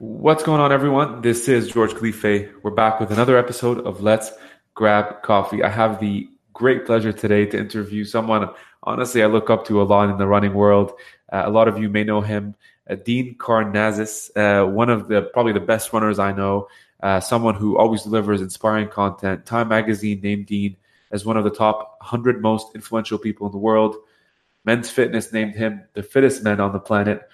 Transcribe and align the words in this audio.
What's 0.00 0.44
going 0.44 0.60
on, 0.60 0.70
everyone? 0.70 1.22
This 1.22 1.48
is 1.48 1.72
George 1.72 1.92
Khalife. 1.92 2.52
We're 2.62 2.70
back 2.70 3.00
with 3.00 3.10
another 3.10 3.36
episode 3.36 3.84
of 3.84 4.00
Let's 4.00 4.30
Grab 4.74 5.22
Coffee. 5.22 5.64
I 5.64 5.68
have 5.70 5.98
the 5.98 6.28
great 6.52 6.86
pleasure 6.86 7.12
today 7.12 7.46
to 7.46 7.58
interview 7.58 8.04
someone, 8.04 8.48
honestly, 8.84 9.24
I 9.24 9.26
look 9.26 9.50
up 9.50 9.66
to 9.66 9.82
a 9.82 9.84
lot 9.84 10.08
in 10.08 10.16
the 10.16 10.28
running 10.28 10.54
world. 10.54 10.92
Uh, 11.32 11.42
a 11.46 11.50
lot 11.50 11.66
of 11.66 11.80
you 11.80 11.88
may 11.88 12.04
know 12.04 12.20
him, 12.20 12.54
uh, 12.88 12.94
Dean 12.94 13.34
Karnazes, 13.38 14.30
uh, 14.36 14.70
one 14.70 14.88
of 14.88 15.08
the 15.08 15.22
probably 15.32 15.52
the 15.52 15.58
best 15.58 15.92
runners 15.92 16.20
I 16.20 16.30
know, 16.30 16.68
uh, 17.02 17.18
someone 17.18 17.56
who 17.56 17.76
always 17.76 18.04
delivers 18.04 18.40
inspiring 18.40 18.90
content. 18.90 19.46
Time 19.46 19.66
Magazine 19.66 20.20
named 20.20 20.46
Dean 20.46 20.76
as 21.10 21.26
one 21.26 21.36
of 21.36 21.42
the 21.42 21.50
top 21.50 21.96
100 22.02 22.40
most 22.40 22.72
influential 22.76 23.18
people 23.18 23.48
in 23.48 23.52
the 23.52 23.58
world. 23.58 23.96
Men's 24.64 24.90
Fitness 24.90 25.32
named 25.32 25.56
him 25.56 25.82
the 25.94 26.04
fittest 26.04 26.44
man 26.44 26.60
on 26.60 26.72
the 26.72 26.78
planet. 26.78 27.28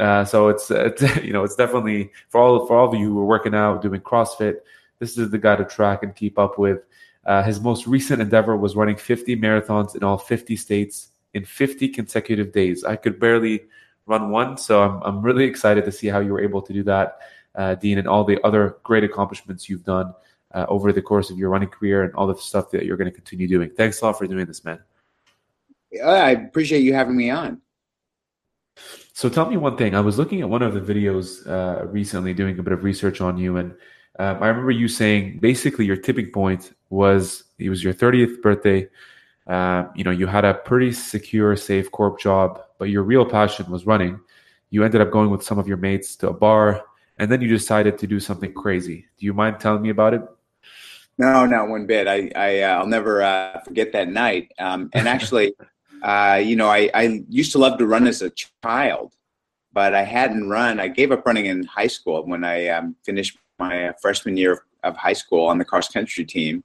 Uh, 0.00 0.24
so 0.24 0.48
it's, 0.48 0.70
it's 0.70 1.02
you 1.22 1.32
know 1.32 1.44
it's 1.44 1.54
definitely 1.54 2.10
for 2.30 2.40
all 2.40 2.66
for 2.66 2.76
all 2.76 2.88
of 2.88 2.98
you 2.98 3.12
who 3.12 3.20
are 3.20 3.26
working 3.26 3.54
out 3.54 3.82
doing 3.82 4.00
CrossFit. 4.00 4.56
This 4.98 5.16
is 5.18 5.30
the 5.30 5.38
guy 5.38 5.56
to 5.56 5.64
track 5.64 6.02
and 6.02 6.14
keep 6.16 6.38
up 6.38 6.58
with. 6.58 6.80
Uh, 7.26 7.42
his 7.42 7.60
most 7.60 7.86
recent 7.86 8.20
endeavor 8.20 8.56
was 8.56 8.74
running 8.74 8.96
50 8.96 9.36
marathons 9.36 9.94
in 9.94 10.02
all 10.02 10.16
50 10.16 10.56
states 10.56 11.08
in 11.34 11.44
50 11.44 11.88
consecutive 11.88 12.50
days. 12.50 12.82
I 12.82 12.96
could 12.96 13.20
barely 13.20 13.64
run 14.06 14.30
one, 14.30 14.56
so 14.56 14.82
I'm 14.82 15.02
I'm 15.02 15.22
really 15.22 15.44
excited 15.44 15.84
to 15.84 15.92
see 15.92 16.06
how 16.06 16.20
you 16.20 16.32
were 16.32 16.42
able 16.42 16.62
to 16.62 16.72
do 16.72 16.82
that, 16.84 17.18
uh, 17.54 17.74
Dean, 17.74 17.98
and 17.98 18.08
all 18.08 18.24
the 18.24 18.42
other 18.42 18.78
great 18.82 19.04
accomplishments 19.04 19.68
you've 19.68 19.84
done 19.84 20.14
uh, 20.54 20.64
over 20.68 20.92
the 20.92 21.02
course 21.02 21.28
of 21.28 21.36
your 21.36 21.50
running 21.50 21.68
career 21.68 22.04
and 22.04 22.14
all 22.14 22.26
the 22.26 22.36
stuff 22.36 22.70
that 22.70 22.86
you're 22.86 22.96
going 22.96 23.10
to 23.10 23.14
continue 23.14 23.46
doing. 23.46 23.68
Thanks 23.70 24.00
a 24.00 24.06
lot 24.06 24.16
for 24.16 24.26
doing 24.26 24.46
this, 24.46 24.64
man. 24.64 24.78
I 26.02 26.30
appreciate 26.30 26.82
you 26.82 26.94
having 26.94 27.16
me 27.16 27.28
on. 27.30 27.60
So 29.12 29.28
tell 29.28 29.48
me 29.50 29.56
one 29.56 29.76
thing. 29.76 29.94
I 29.94 30.00
was 30.00 30.18
looking 30.18 30.40
at 30.40 30.48
one 30.48 30.62
of 30.62 30.74
the 30.74 30.80
videos 30.80 31.46
uh, 31.46 31.86
recently, 31.86 32.32
doing 32.32 32.58
a 32.58 32.62
bit 32.62 32.72
of 32.72 32.84
research 32.84 33.20
on 33.20 33.36
you, 33.36 33.56
and 33.56 33.72
um, 34.18 34.42
I 34.42 34.48
remember 34.48 34.70
you 34.70 34.88
saying 34.88 35.38
basically 35.40 35.86
your 35.86 35.96
tipping 35.96 36.30
point 36.30 36.72
was 36.90 37.44
it 37.58 37.70
was 37.70 37.82
your 37.82 37.94
30th 37.94 38.42
birthday. 38.42 38.88
Uh, 39.46 39.84
you 39.94 40.04
know, 40.04 40.10
you 40.10 40.26
had 40.26 40.44
a 40.44 40.54
pretty 40.54 40.92
secure, 40.92 41.56
safe 41.56 41.90
corp 41.90 42.20
job, 42.20 42.62
but 42.78 42.90
your 42.90 43.02
real 43.02 43.24
passion 43.24 43.70
was 43.70 43.86
running. 43.86 44.20
You 44.70 44.84
ended 44.84 45.00
up 45.00 45.10
going 45.10 45.30
with 45.30 45.42
some 45.42 45.58
of 45.58 45.66
your 45.66 45.76
mates 45.76 46.16
to 46.16 46.28
a 46.28 46.32
bar, 46.32 46.84
and 47.18 47.30
then 47.30 47.40
you 47.40 47.48
decided 47.48 47.98
to 47.98 48.06
do 48.06 48.20
something 48.20 48.52
crazy. 48.52 49.06
Do 49.18 49.26
you 49.26 49.34
mind 49.34 49.58
telling 49.58 49.82
me 49.82 49.90
about 49.90 50.14
it? 50.14 50.22
No, 51.18 51.44
not 51.44 51.68
one 51.68 51.86
bit. 51.86 52.06
I, 52.06 52.30
I 52.34 52.60
uh, 52.60 52.78
I'll 52.78 52.86
never 52.86 53.22
uh, 53.22 53.60
forget 53.60 53.92
that 53.92 54.08
night. 54.08 54.52
Um, 54.58 54.90
and 54.92 55.08
actually, 55.14 55.54
uh, 56.02 56.40
you 56.42 56.56
know, 56.56 56.68
I, 56.68 56.90
I 56.94 57.24
used 57.28 57.52
to 57.52 57.58
love 57.58 57.78
to 57.78 57.86
run 57.86 58.06
as 58.06 58.22
a 58.22 58.32
child, 58.62 59.12
but 59.72 59.94
I 59.94 60.02
hadn't 60.02 60.48
run. 60.48 60.80
I 60.80 60.88
gave 60.88 61.12
up 61.12 61.26
running 61.26 61.46
in 61.46 61.64
high 61.64 61.86
school 61.86 62.24
when 62.26 62.44
I 62.44 62.68
um, 62.68 62.96
finished 63.04 63.38
my 63.58 63.92
freshman 64.00 64.36
year 64.36 64.52
of, 64.52 64.58
of, 64.82 64.96
high 64.96 65.12
school 65.12 65.46
on 65.46 65.58
the 65.58 65.64
cross 65.64 65.88
country 65.88 66.24
team. 66.24 66.64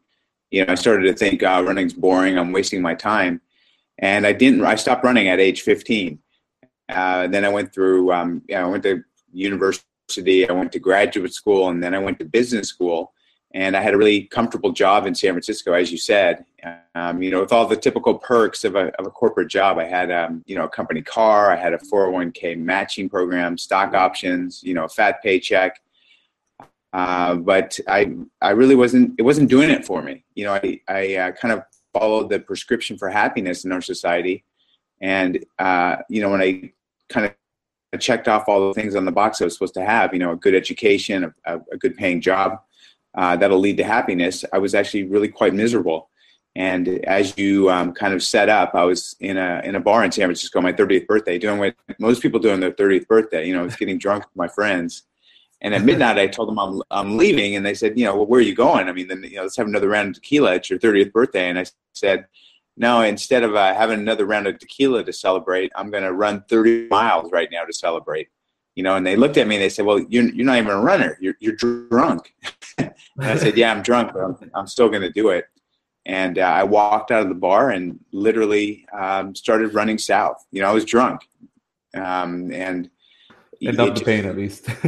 You 0.52 0.66
know, 0.66 0.72
I 0.72 0.76
started 0.76 1.06
to 1.08 1.14
think, 1.14 1.44
oh, 1.44 1.64
running's 1.64 1.94
boring. 1.94 2.38
I'm 2.38 2.52
wasting 2.52 2.82
my 2.82 2.96
time. 2.96 3.42
And 4.00 4.26
I 4.26 4.34
didn't, 4.34 4.64
I 4.64 4.76
stopped 4.76 5.04
running 5.04 5.28
at 5.28 5.40
age 5.40 5.62
15. 5.62 6.20
Uh, 6.88 7.28
then 7.28 7.44
I 7.44 7.50
went 7.50 7.74
through, 7.74 8.12
um, 8.14 8.42
you 8.48 8.56
know, 8.56 8.68
I 8.68 8.70
went 8.70 8.84
to 8.84 9.04
university, 9.34 10.48
I 10.48 10.54
went 10.54 10.72
to 10.74 10.80
graduate 10.80 11.34
school, 11.34 11.70
and 11.70 11.84
then 11.84 11.94
I 11.94 12.00
went 12.00 12.20
to 12.20 12.26
business 12.26 12.70
school 12.70 13.14
and 13.56 13.78
I 13.78 13.82
had 13.82 13.94
a 13.94 13.98
really 13.98 14.24
comfortable 14.24 14.74
job 14.74 15.08
in 15.08 15.16
San 15.16 15.32
Francisco, 15.32 15.72
as 15.72 15.90
you 15.90 15.98
said. 15.98 16.44
Um, 16.94 17.24
you 17.24 17.32
know, 17.32 17.40
with 17.40 17.54
all 17.54 17.66
the 17.66 17.78
typical 17.78 18.16
perks 18.16 18.66
of 18.66 18.76
a, 18.76 18.88
of 19.00 19.08
a 19.08 19.10
corporate 19.10 19.48
job, 19.48 19.78
I 19.78 19.86
had 19.86 20.12
um, 20.12 20.44
you 20.46 20.56
know 20.58 20.66
a 20.66 20.70
company 20.70 21.02
car, 21.02 21.52
I 21.52 21.56
had 21.56 21.74
a 21.74 21.78
401k 21.78 22.58
matching 22.58 23.08
program, 23.08 23.58
stock 23.58 23.94
options, 23.94 24.62
you 24.62 24.74
know, 24.74 24.84
a 24.84 24.90
fat 24.90 25.24
paycheck. 25.24 25.82
Uh, 26.92 27.36
but 27.36 27.80
I 27.88 28.14
I 28.42 28.50
really 28.52 28.76
wasn't 28.76 29.16
it 29.18 29.24
wasn't 29.24 29.50
doing 29.50 29.70
it 29.70 29.86
for 29.86 30.02
me. 30.02 30.26
You 30.36 30.46
know, 30.46 30.54
I 30.54 30.82
I 30.90 31.16
uh, 31.16 31.32
kind 31.32 31.54
of 31.54 31.64
followed 31.94 32.30
the 32.30 32.42
prescription 32.42 32.98
for 32.98 33.10
happiness 33.10 33.64
in 33.64 33.72
our 33.72 33.82
society, 33.82 34.44
and 35.00 35.44
uh, 35.60 35.98
you 36.10 36.22
know 36.22 36.30
when 36.30 36.42
I 36.42 36.74
kind 37.08 37.28
of 37.94 38.00
checked 38.02 38.28
off 38.28 38.50
all 38.50 38.68
the 38.68 38.74
things 38.74 38.96
on 38.96 39.06
the 39.06 39.12
box 39.14 39.42
I 39.42 39.46
was 39.46 39.54
supposed 39.54 39.76
to 39.76 39.86
have, 39.86 40.12
you 40.12 40.20
know, 40.20 40.32
a 40.34 40.36
good 40.36 40.54
education, 40.54 41.34
a, 41.46 41.62
a 41.72 41.78
good 41.78 41.96
paying 41.96 42.20
job 42.20 42.60
uh, 43.16 43.36
that'll 43.38 43.60
lead 43.60 43.78
to 43.78 43.84
happiness, 43.84 44.44
I 44.52 44.58
was 44.58 44.76
actually 44.76 45.04
really 45.04 45.28
quite 45.28 45.54
miserable. 45.54 46.10
And 46.56 46.88
as 47.06 47.38
you 47.38 47.70
um, 47.70 47.94
kind 47.94 48.14
of 48.14 48.24
set 48.24 48.48
up, 48.48 48.76
I 48.76 48.84
was 48.84 49.16
in 49.20 49.38
a 49.38 49.62
in 49.66 49.76
a 49.76 49.80
bar 49.80 50.06
in 50.06 50.12
San 50.12 50.28
Francisco, 50.28 50.62
my 50.62 50.72
30th 50.72 51.06
birthday, 51.06 51.38
doing 51.38 51.60
what 51.60 51.76
most 52.00 52.22
people 52.22 52.40
do 52.40 52.52
on 52.52 52.62
their 52.62 52.72
30th 52.72 53.08
birthday. 53.08 53.46
You 53.46 53.54
know, 53.54 53.62
I 53.62 53.66
was 53.66 53.76
getting 53.76 53.98
drunk 53.98 54.24
with 54.24 54.36
my 54.36 54.48
friends. 54.48 55.04
And 55.62 55.74
at 55.74 55.84
midnight, 55.84 56.20
I 56.20 56.28
told 56.28 56.50
them 56.50 56.60
I'm, 56.60 56.82
I'm 56.92 57.18
leaving, 57.18 57.56
and 57.56 57.66
they 57.66 57.74
said, 57.74 57.98
you 57.98 58.06
know, 58.06 58.16
well, 58.16 58.26
where 58.26 58.40
are 58.40 58.44
you 58.44 58.54
going? 58.54 58.88
I 58.88 58.92
mean, 58.92 59.08
then 59.08 59.24
you 59.24 59.38
know, 59.38 59.44
let's 59.44 59.58
have 59.58 59.68
another 59.68 59.88
round 59.88 60.10
of 60.10 60.16
tequila. 60.16 60.56
It's 60.56 60.70
your 60.70 60.80
30th 60.80 61.12
birthday, 61.12 61.50
and 61.50 61.58
I 61.58 61.66
said, 61.94 62.28
no. 62.78 63.02
Instead 63.02 63.44
of 63.44 63.56
uh, 63.56 63.74
having 63.74 64.00
another 64.00 64.26
round 64.26 64.48
of 64.48 64.60
tequila 64.60 65.04
to 65.04 65.14
celebrate, 65.14 65.72
I'm 65.76 65.90
going 65.90 66.04
to 66.04 66.14
run 66.14 66.44
30 66.50 66.90
miles 66.90 67.32
right 67.32 67.50
now 67.52 67.64
to 67.64 67.74
celebrate 67.74 68.28
you 68.76 68.84
know, 68.84 68.96
and 68.96 69.06
they 69.06 69.16
looked 69.16 69.38
at 69.38 69.48
me 69.48 69.56
and 69.56 69.64
they 69.64 69.70
said, 69.70 69.86
well, 69.86 70.00
you're, 70.10 70.26
you're 70.26 70.46
not 70.46 70.58
even 70.58 70.72
a 70.72 70.82
runner. 70.82 71.18
You're, 71.22 71.36
you're 71.40 71.56
drunk. 71.56 72.34
and 72.78 72.94
I 73.20 73.36
said, 73.38 73.58
yeah, 73.58 73.72
I'm 73.72 73.82
drunk, 73.82 74.14
but 74.14 74.22
I'm, 74.22 74.52
I'm 74.54 74.68
still 74.68 74.90
going 74.90 75.02
to 75.02 75.12
do 75.12 75.30
it. 75.30 75.46
And 76.06 76.38
uh, 76.38 76.44
I 76.44 76.64
walked 76.64 77.12
out 77.12 77.24
of 77.24 77.30
the 77.30 77.36
bar 77.36 77.72
and 77.72 78.00
literally 78.12 78.86
um, 78.94 79.34
started 79.34 79.74
running 79.74 79.98
south. 79.98 80.46
You 80.52 80.62
know, 80.62 80.70
I 80.70 80.74
was 80.74 80.86
drunk. 80.86 81.22
Um, 81.96 82.52
and 82.52 82.90
enough 83.62 83.98
the 83.98 84.06
pain 84.06 84.26
at 84.26 84.36
least. 84.36 84.68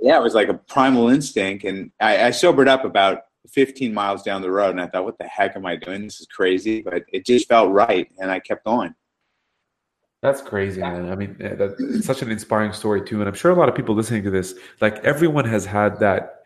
yeah, 0.00 0.18
it 0.18 0.22
was 0.22 0.34
like 0.34 0.48
a 0.48 0.54
primal 0.54 1.08
instinct. 1.08 1.64
And 1.64 1.90
I, 2.00 2.26
I 2.26 2.30
sobered 2.30 2.68
up 2.68 2.84
about 2.84 3.22
15 3.48 3.92
miles 3.92 4.22
down 4.22 4.42
the 4.42 4.50
road 4.50 4.70
and 4.70 4.80
I 4.80 4.86
thought, 4.86 5.04
what 5.04 5.18
the 5.18 5.24
heck 5.24 5.56
am 5.56 5.66
I 5.66 5.74
doing? 5.74 6.04
This 6.04 6.20
is 6.20 6.26
crazy. 6.26 6.82
But 6.82 7.02
it 7.08 7.26
just 7.26 7.48
felt 7.48 7.72
right. 7.72 8.08
And 8.18 8.30
I 8.30 8.38
kept 8.38 8.64
going. 8.64 8.94
That's 10.22 10.42
crazy, 10.42 10.82
man. 10.82 11.10
I 11.10 11.16
mean, 11.16 11.34
that, 11.38 11.76
it's 11.78 12.06
such 12.06 12.20
an 12.20 12.30
inspiring 12.30 12.72
story 12.72 13.02
too, 13.02 13.20
and 13.20 13.28
I'm 13.28 13.34
sure 13.34 13.50
a 13.52 13.54
lot 13.54 13.70
of 13.70 13.74
people 13.74 13.94
listening 13.94 14.22
to 14.24 14.30
this, 14.30 14.54
like 14.82 15.02
everyone 15.02 15.46
has 15.46 15.64
had 15.64 15.98
that 16.00 16.39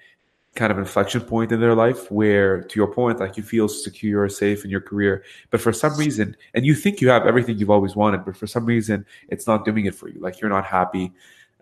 kind 0.55 0.71
of 0.71 0.79
inflection 0.79 1.21
point 1.21 1.51
in 1.51 1.61
their 1.61 1.75
life 1.75 2.11
where, 2.11 2.63
to 2.63 2.79
your 2.79 2.93
point, 2.93 3.19
like 3.19 3.37
you 3.37 3.43
feel 3.43 3.69
secure, 3.69 4.29
safe 4.29 4.65
in 4.65 4.71
your 4.71 4.81
career, 4.81 5.25
but 5.51 5.61
for 5.61 5.73
some 5.73 5.97
reason, 5.97 6.37
and 6.55 6.65
you 6.65 6.75
think 6.75 7.01
you 7.01 7.09
have 7.09 7.27
everything 7.27 7.59
you've 7.59 7.71
always 7.71 7.97
wanted, 7.97 8.25
but 8.25 8.37
for 8.37 8.47
some 8.47 8.65
reason, 8.65 9.05
it's 9.29 9.47
not 9.47 9.65
doing 9.65 9.87
it 9.87 9.95
for 9.95 10.09
you. 10.09 10.21
Like 10.21 10.41
you're 10.41 10.51
not 10.51 10.65
happy. 10.65 11.13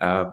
Um, 0.00 0.32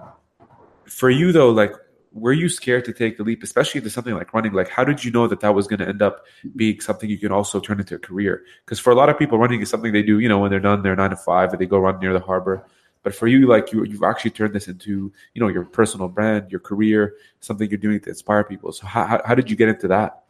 for 0.85 1.09
you 1.09 1.31
though, 1.31 1.51
like 1.51 1.73
were 2.11 2.33
you 2.33 2.49
scared 2.49 2.85
to 2.85 2.93
take 2.93 3.17
the 3.17 3.23
leap, 3.23 3.43
especially 3.43 3.79
into 3.79 3.89
something 3.89 4.13
like 4.13 4.33
running? 4.33 4.53
Like, 4.53 4.69
how 4.69 4.83
did 4.83 5.03
you 5.03 5.11
know 5.11 5.27
that 5.27 5.41
that 5.41 5.53
was 5.53 5.67
going 5.67 5.79
to 5.79 5.87
end 5.87 6.01
up 6.01 6.25
being 6.55 6.79
something 6.79 7.09
you 7.09 7.17
can 7.17 7.31
also 7.31 7.59
turn 7.59 7.79
into 7.79 7.95
a 7.95 7.99
career? 7.99 8.43
Because 8.65 8.79
for 8.79 8.91
a 8.91 8.95
lot 8.95 9.09
of 9.09 9.17
people, 9.19 9.37
running 9.37 9.61
is 9.61 9.69
something 9.69 9.93
they 9.93 10.03
do, 10.03 10.19
you 10.19 10.27
know, 10.27 10.39
when 10.39 10.49
they're 10.49 10.59
done, 10.59 10.81
they're 10.81 10.95
nine 10.95 11.11
to 11.11 11.15
five, 11.15 11.51
and 11.51 11.61
they 11.61 11.65
go 11.65 11.77
run 11.77 11.99
near 11.99 12.13
the 12.13 12.19
harbor. 12.19 12.65
But 13.03 13.15
for 13.15 13.27
you, 13.27 13.47
like 13.47 13.71
you, 13.71 13.83
you've 13.85 14.03
actually 14.03 14.31
turned 14.31 14.53
this 14.53 14.67
into, 14.67 15.11
you 15.33 15.41
know, 15.41 15.47
your 15.47 15.63
personal 15.63 16.09
brand, 16.09 16.51
your 16.51 16.59
career, 16.59 17.15
something 17.39 17.69
you're 17.69 17.77
doing 17.77 17.99
to 18.01 18.09
inspire 18.09 18.43
people. 18.43 18.71
So, 18.71 18.85
how, 18.87 19.05
how, 19.05 19.21
how 19.23 19.35
did 19.35 19.49
you 19.49 19.55
get 19.55 19.69
into 19.69 19.87
that? 19.87 20.23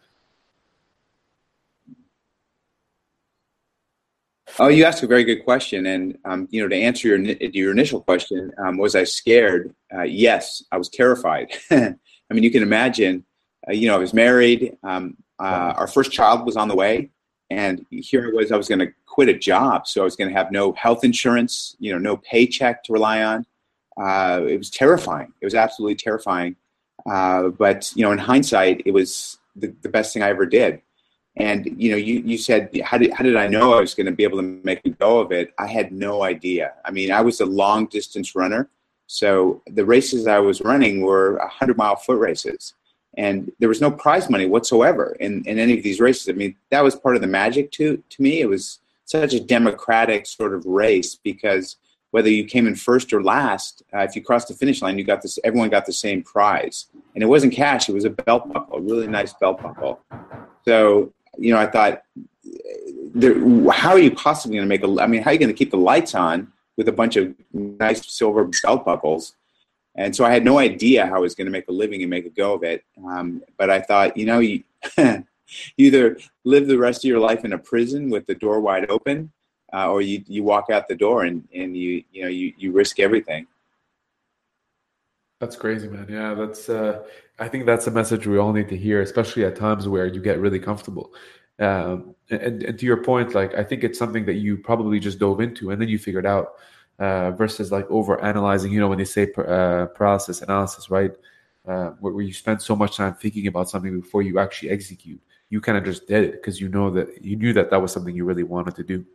Oh, 4.58 4.68
you 4.68 4.84
asked 4.84 5.04
a 5.04 5.08
very 5.08 5.24
good 5.24 5.44
question, 5.46 5.86
and 5.86 6.18
um, 6.26 6.48
you 6.52 6.62
know, 6.62 6.68
to 6.68 6.76
answer 6.76 7.08
your 7.08 7.20
your 7.20 7.72
initial 7.72 8.02
question, 8.02 8.52
um, 8.58 8.78
was 8.78 8.94
I 8.96 9.04
scared? 9.06 9.74
Uh, 9.94 10.02
yes, 10.02 10.64
I 10.72 10.78
was 10.78 10.90
terrified. 10.90 11.56
I 11.72 11.96
mean, 12.30 12.44
you 12.44 12.52
can 12.52 12.64
imagine. 12.64 13.24
Uh, 13.68 13.74
you 13.74 13.88
know, 13.88 13.96
I 13.96 14.00
was 14.00 14.14
married. 14.14 14.76
Um, 14.84 15.18
uh, 15.40 15.74
our 15.78 15.88
first 15.88 16.12
child 16.12 16.46
was 16.46 16.58
on 16.58 16.68
the 16.68 16.76
way, 16.76 17.12
and 17.50 17.86
here 17.90 18.28
I 18.28 18.36
was. 18.36 18.52
I 18.52 18.58
was 18.58 18.68
going 18.68 18.80
to 18.80 18.92
quit 19.06 19.30
a 19.30 19.34
job, 19.34 19.88
so 19.88 20.02
I 20.02 20.04
was 20.04 20.16
going 20.16 20.30
to 20.30 20.36
have 20.36 20.52
no 20.52 20.74
health 20.74 21.04
insurance. 21.04 21.76
You 21.80 21.94
know, 21.94 21.98
no 21.98 22.18
paycheck 22.18 22.84
to 22.86 22.94
rely 22.94 23.24
on. 23.24 23.46
Uh, 24.00 24.46
it 24.48 24.58
was 24.58 24.70
terrifying. 24.70 25.34
It 25.42 25.46
was 25.46 25.56
absolutely 25.56 25.96
terrifying. 25.96 26.56
Uh, 27.10 27.50
but 27.50 27.92
you 27.96 28.04
know, 28.04 28.12
in 28.12 28.18
hindsight, 28.18 28.84
it 28.86 28.92
was 28.92 29.40
the, 29.56 29.74
the 29.82 29.90
best 29.90 30.14
thing 30.14 30.24
I 30.24 30.30
ever 30.30 30.46
did. 30.46 30.82
And 31.38 31.66
you 31.82 31.92
know, 31.92 31.98
you, 31.98 32.20
you 32.20 32.38
said 32.38 32.70
how 32.84 32.98
did 32.98 33.14
how 33.14 33.24
did 33.24 33.36
I 33.36 33.48
know 33.48 33.74
I 33.74 33.82
was 33.82 33.96
going 33.96 34.06
to 34.06 34.12
be 34.12 34.24
able 34.24 34.38
to 34.38 34.62
make 34.64 34.82
a 34.86 34.90
go 34.90 35.20
of 35.20 35.32
it? 35.32 35.54
I 35.58 35.68
had 35.68 35.92
no 35.92 36.24
idea. 36.24 36.74
I 36.86 36.92
mean, 36.92 37.12
I 37.12 37.22
was 37.22 37.40
a 37.40 37.46
long 37.46 37.88
distance 37.88 38.36
runner, 38.36 38.70
so 39.08 39.64
the 39.68 39.86
races 39.86 40.28
I 40.28 40.40
was 40.40 40.62
running 40.62 41.02
were 41.02 41.40
hundred 41.48 41.78
mile 41.78 41.96
foot 41.96 42.20
races, 42.20 42.74
and 43.18 43.52
there 43.60 43.70
was 43.70 43.82
no 43.82 43.92
prize 43.92 44.30
money 44.30 44.46
whatsoever 44.46 45.16
in, 45.20 45.44
in 45.46 45.60
any 45.60 45.78
of 45.78 45.84
these 45.84 46.00
races. 46.00 46.30
I 46.30 46.34
mean, 46.34 46.56
that 46.70 46.84
was 46.84 46.96
part 46.96 47.16
of 47.16 47.22
the 47.22 47.28
magic 47.28 47.72
to 47.74 48.02
to 48.10 48.22
me. 48.22 48.42
It 48.42 48.50
was 48.50 48.80
such 49.06 49.34
a 49.34 49.40
democratic 49.40 50.26
sort 50.26 50.54
of 50.54 50.66
race 50.66 51.16
because 51.16 51.78
whether 52.12 52.30
you 52.30 52.46
came 52.46 52.66
in 52.66 52.76
first 52.76 53.14
or 53.14 53.22
last, 53.24 53.84
uh, 53.94 54.00
if 54.00 54.16
you 54.16 54.24
crossed 54.24 54.48
the 54.48 54.54
finish 54.54 54.82
line, 54.82 54.98
you 54.98 55.04
got 55.04 55.22
this. 55.22 55.38
Everyone 55.44 55.70
got 55.70 55.86
the 55.86 55.94
same 55.94 56.24
prize, 56.24 56.88
and 57.14 57.24
it 57.24 57.28
wasn't 57.28 57.54
cash; 57.54 57.90
it 57.90 57.94
was 57.94 58.06
a 58.06 58.10
belt 58.10 58.52
buckle, 58.52 58.78
a 58.78 58.82
really 58.82 59.08
nice 59.08 59.34
belt 59.34 59.62
buckle. 59.62 60.00
So 60.66 61.14
you 61.38 61.54
know, 61.54 61.60
I 61.60 61.68
thought, 61.68 62.04
there, 63.14 63.36
how 63.72 63.92
are 63.92 64.00
you 64.00 64.12
possibly 64.12 64.58
going 64.58 64.68
to 64.68 64.70
make 64.70 64.84
a? 64.84 65.02
I 65.02 65.08
mean, 65.08 65.22
how 65.22 65.30
are 65.30 65.34
you 65.34 65.40
going 65.40 65.50
to 65.50 65.58
keep 65.58 65.72
the 65.72 65.78
lights 65.78 66.16
on 66.16 66.52
with 66.78 66.88
a 66.88 66.92
bunch 66.92 67.16
of 67.16 67.34
nice 67.54 68.12
silver 68.12 68.50
belt 68.64 68.86
buckles? 68.86 69.36
And 69.96 70.16
so 70.16 70.24
I 70.24 70.32
had 70.32 70.46
no 70.46 70.60
idea 70.60 71.06
how 71.06 71.16
I 71.16 71.20
was 71.20 71.36
going 71.36 71.46
to 71.46 71.52
make 71.52 71.68
a 71.68 71.74
living 71.74 72.02
and 72.02 72.10
make 72.10 72.26
a 72.26 72.30
go 72.30 72.54
of 72.54 72.64
it. 72.64 72.84
Um, 73.06 73.42
but 73.58 73.70
I 73.70 73.82
thought, 73.82 74.16
you 74.16 74.26
know, 74.26 74.40
you, 74.40 74.64
either 75.78 76.18
live 76.44 76.68
the 76.68 76.78
rest 76.78 77.04
of 77.04 77.10
your 77.10 77.20
life 77.20 77.44
in 77.44 77.54
a 77.54 77.58
prison 77.58 78.10
with 78.10 78.26
the 78.28 78.36
door 78.36 78.60
wide 78.62 78.90
open, 78.90 79.32
uh, 79.74 79.90
or 79.90 80.02
you, 80.02 80.24
you 80.28 80.44
walk 80.44 80.70
out 80.72 80.88
the 80.88 80.96
door 80.96 81.24
and, 81.26 81.48
and 81.54 81.76
you, 81.76 82.04
you 82.12 82.24
know, 82.24 82.30
you, 82.30 82.54
you 82.58 82.72
risk 82.72 83.00
everything. 83.00 83.48
That's 85.40 85.56
crazy, 85.56 85.88
man. 85.88 86.08
Yeah, 86.10 86.34
that's. 86.34 86.68
Uh, 86.68 87.04
I 87.40 87.48
think 87.48 87.66
that's 87.66 87.88
a 87.88 87.92
message 87.92 88.28
we 88.28 88.38
all 88.38 88.52
need 88.52 88.68
to 88.70 88.76
hear, 88.76 89.02
especially 89.02 89.46
at 89.46 89.56
times 89.56 89.88
where 89.88 90.06
you 90.06 90.22
get 90.22 90.40
really 90.40 90.60
comfortable. 90.60 91.14
Um, 91.60 92.16
and, 92.30 92.64
and, 92.64 92.80
to 92.80 92.86
your 92.86 93.04
point, 93.04 93.34
like 93.34 93.54
I 93.56 93.64
think 93.64 93.84
it's 93.86 93.98
something 93.98 94.26
that 94.26 94.36
you 94.36 94.58
probably 94.58 95.00
just 95.00 95.20
dove 95.20 95.40
into 95.40 95.72
and 95.72 95.82
then 95.82 95.88
you 95.88 95.98
figured 95.98 96.26
out, 96.26 96.56
uh, 97.00 97.32
versus 97.32 97.72
like 97.72 97.90
over 97.90 98.22
analyzing. 98.24 98.72
You 98.72 98.80
know, 98.80 98.88
when 98.88 98.98
they 98.98 99.06
say 99.06 99.32
uh, 99.38 99.88
paralysis 99.88 100.42
analysis, 100.42 100.90
right? 100.90 101.12
Uh, 101.68 101.92
where, 102.00 102.22
you 102.22 102.34
spend 102.34 102.62
so 102.62 102.76
much 102.76 102.98
time 102.98 103.14
thinking 103.14 103.48
about 103.48 103.70
something 103.70 104.00
before 104.00 104.22
you 104.22 104.40
actually 104.40 104.70
execute. 104.70 105.22
You 105.50 105.62
kind 105.62 105.78
of 105.78 105.84
just 105.84 106.08
did 106.08 106.24
it 106.24 106.32
because 106.34 106.60
you 106.62 106.70
know 106.70 106.90
that 106.92 107.24
you 107.24 107.36
knew 107.36 107.54
that 107.54 107.70
that 107.72 107.82
was 107.82 107.92
something 107.92 108.16
you 108.16 108.26
really 108.26 108.44
wanted 108.44 108.76
to 108.76 108.84
do 108.84 109.06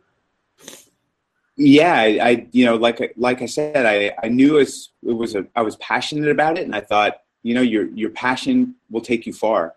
yeah 1.57 1.93
I, 1.93 2.05
I, 2.21 2.47
you 2.51 2.65
know 2.65 2.75
like 2.75 3.13
like 3.15 3.41
i 3.41 3.45
said 3.45 3.85
i 3.85 4.13
i 4.23 4.27
knew 4.27 4.57
it 4.57 4.59
was, 4.59 4.89
it 5.03 5.13
was 5.13 5.35
a 5.35 5.45
i 5.55 5.61
was 5.61 5.77
passionate 5.77 6.29
about 6.29 6.57
it 6.57 6.65
and 6.65 6.75
i 6.75 6.81
thought 6.81 7.21
you 7.43 7.53
know 7.53 7.61
your 7.61 7.87
your 7.91 8.09
passion 8.09 8.75
will 8.89 9.01
take 9.01 9.25
you 9.25 9.33
far 9.33 9.75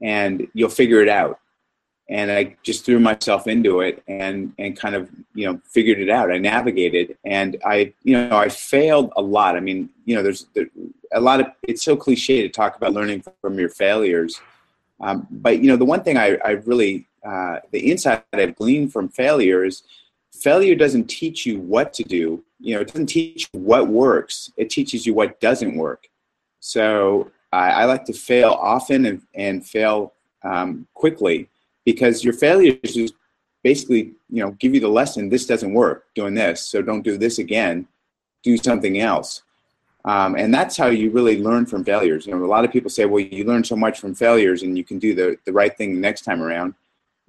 and 0.00 0.46
you'll 0.54 0.70
figure 0.70 1.02
it 1.02 1.08
out 1.08 1.38
and 2.10 2.30
i 2.30 2.54
just 2.62 2.84
threw 2.84 3.00
myself 3.00 3.46
into 3.46 3.80
it 3.80 4.02
and 4.08 4.52
and 4.58 4.76
kind 4.76 4.94
of 4.94 5.08
you 5.34 5.46
know 5.46 5.60
figured 5.64 5.98
it 5.98 6.10
out. 6.10 6.30
I 6.30 6.38
navigated 6.38 7.16
and 7.24 7.56
i 7.64 7.92
you 8.02 8.14
know 8.14 8.36
i 8.36 8.48
failed 8.48 9.12
a 9.16 9.22
lot. 9.22 9.56
I 9.56 9.60
mean 9.60 9.88
you 10.04 10.14
know 10.14 10.22
there's 10.22 10.46
there, 10.54 10.66
a 11.12 11.20
lot 11.20 11.40
of 11.40 11.46
it's 11.62 11.82
so 11.82 11.96
cliche 11.96 12.42
to 12.42 12.48
talk 12.48 12.76
about 12.76 12.92
learning 12.92 13.24
from 13.40 13.58
your 13.58 13.70
failures 13.70 14.40
um, 15.00 15.26
but 15.30 15.60
you 15.60 15.68
know 15.68 15.76
the 15.76 15.84
one 15.84 16.02
thing 16.02 16.16
i 16.18 16.36
i 16.44 16.52
really 16.70 17.06
uh, 17.24 17.56
the 17.70 17.90
insight 17.90 18.24
i've 18.32 18.56
gleaned 18.56 18.92
from 18.92 19.08
failures 19.08 19.82
failure 20.32 20.74
doesn't 20.74 21.06
teach 21.06 21.44
you 21.46 21.60
what 21.60 21.92
to 21.94 22.02
do. 22.02 22.42
You 22.58 22.74
know 22.74 22.80
it 22.80 22.88
doesn't 22.88 23.06
teach 23.06 23.48
you 23.52 23.60
what 23.60 23.88
works. 23.88 24.50
It 24.56 24.70
teaches 24.70 25.06
you 25.06 25.14
what 25.14 25.40
doesn't 25.40 25.76
work. 25.76 26.08
So 26.60 27.30
i, 27.52 27.70
I 27.70 27.84
like 27.84 28.04
to 28.06 28.12
fail 28.12 28.50
often 28.50 29.06
and, 29.06 29.22
and 29.34 29.66
fail 29.66 30.12
um, 30.42 30.86
quickly 30.94 31.48
because 31.92 32.24
your 32.24 32.32
failures 32.32 32.78
just 32.82 33.14
basically 33.62 34.12
you 34.28 34.42
know 34.42 34.52
give 34.52 34.74
you 34.74 34.80
the 34.80 34.88
lesson 34.88 35.28
this 35.28 35.46
doesn't 35.46 35.72
work 35.72 36.06
doing 36.14 36.34
this 36.34 36.62
so 36.62 36.80
don't 36.82 37.02
do 37.02 37.16
this 37.18 37.38
again 37.38 37.86
do 38.42 38.56
something 38.56 39.00
else 39.00 39.42
um, 40.06 40.34
and 40.34 40.52
that's 40.52 40.78
how 40.78 40.86
you 40.86 41.10
really 41.10 41.42
learn 41.42 41.66
from 41.66 41.84
failures 41.84 42.26
you 42.26 42.34
know 42.34 42.44
a 42.44 42.46
lot 42.46 42.64
of 42.64 42.72
people 42.72 42.90
say 42.90 43.04
well 43.04 43.20
you 43.20 43.44
learn 43.44 43.64
so 43.64 43.76
much 43.76 44.00
from 44.00 44.14
failures 44.14 44.62
and 44.62 44.78
you 44.78 44.84
can 44.84 44.98
do 44.98 45.14
the, 45.14 45.36
the 45.44 45.52
right 45.52 45.76
thing 45.76 45.94
the 45.94 46.00
next 46.00 46.22
time 46.22 46.42
around 46.42 46.74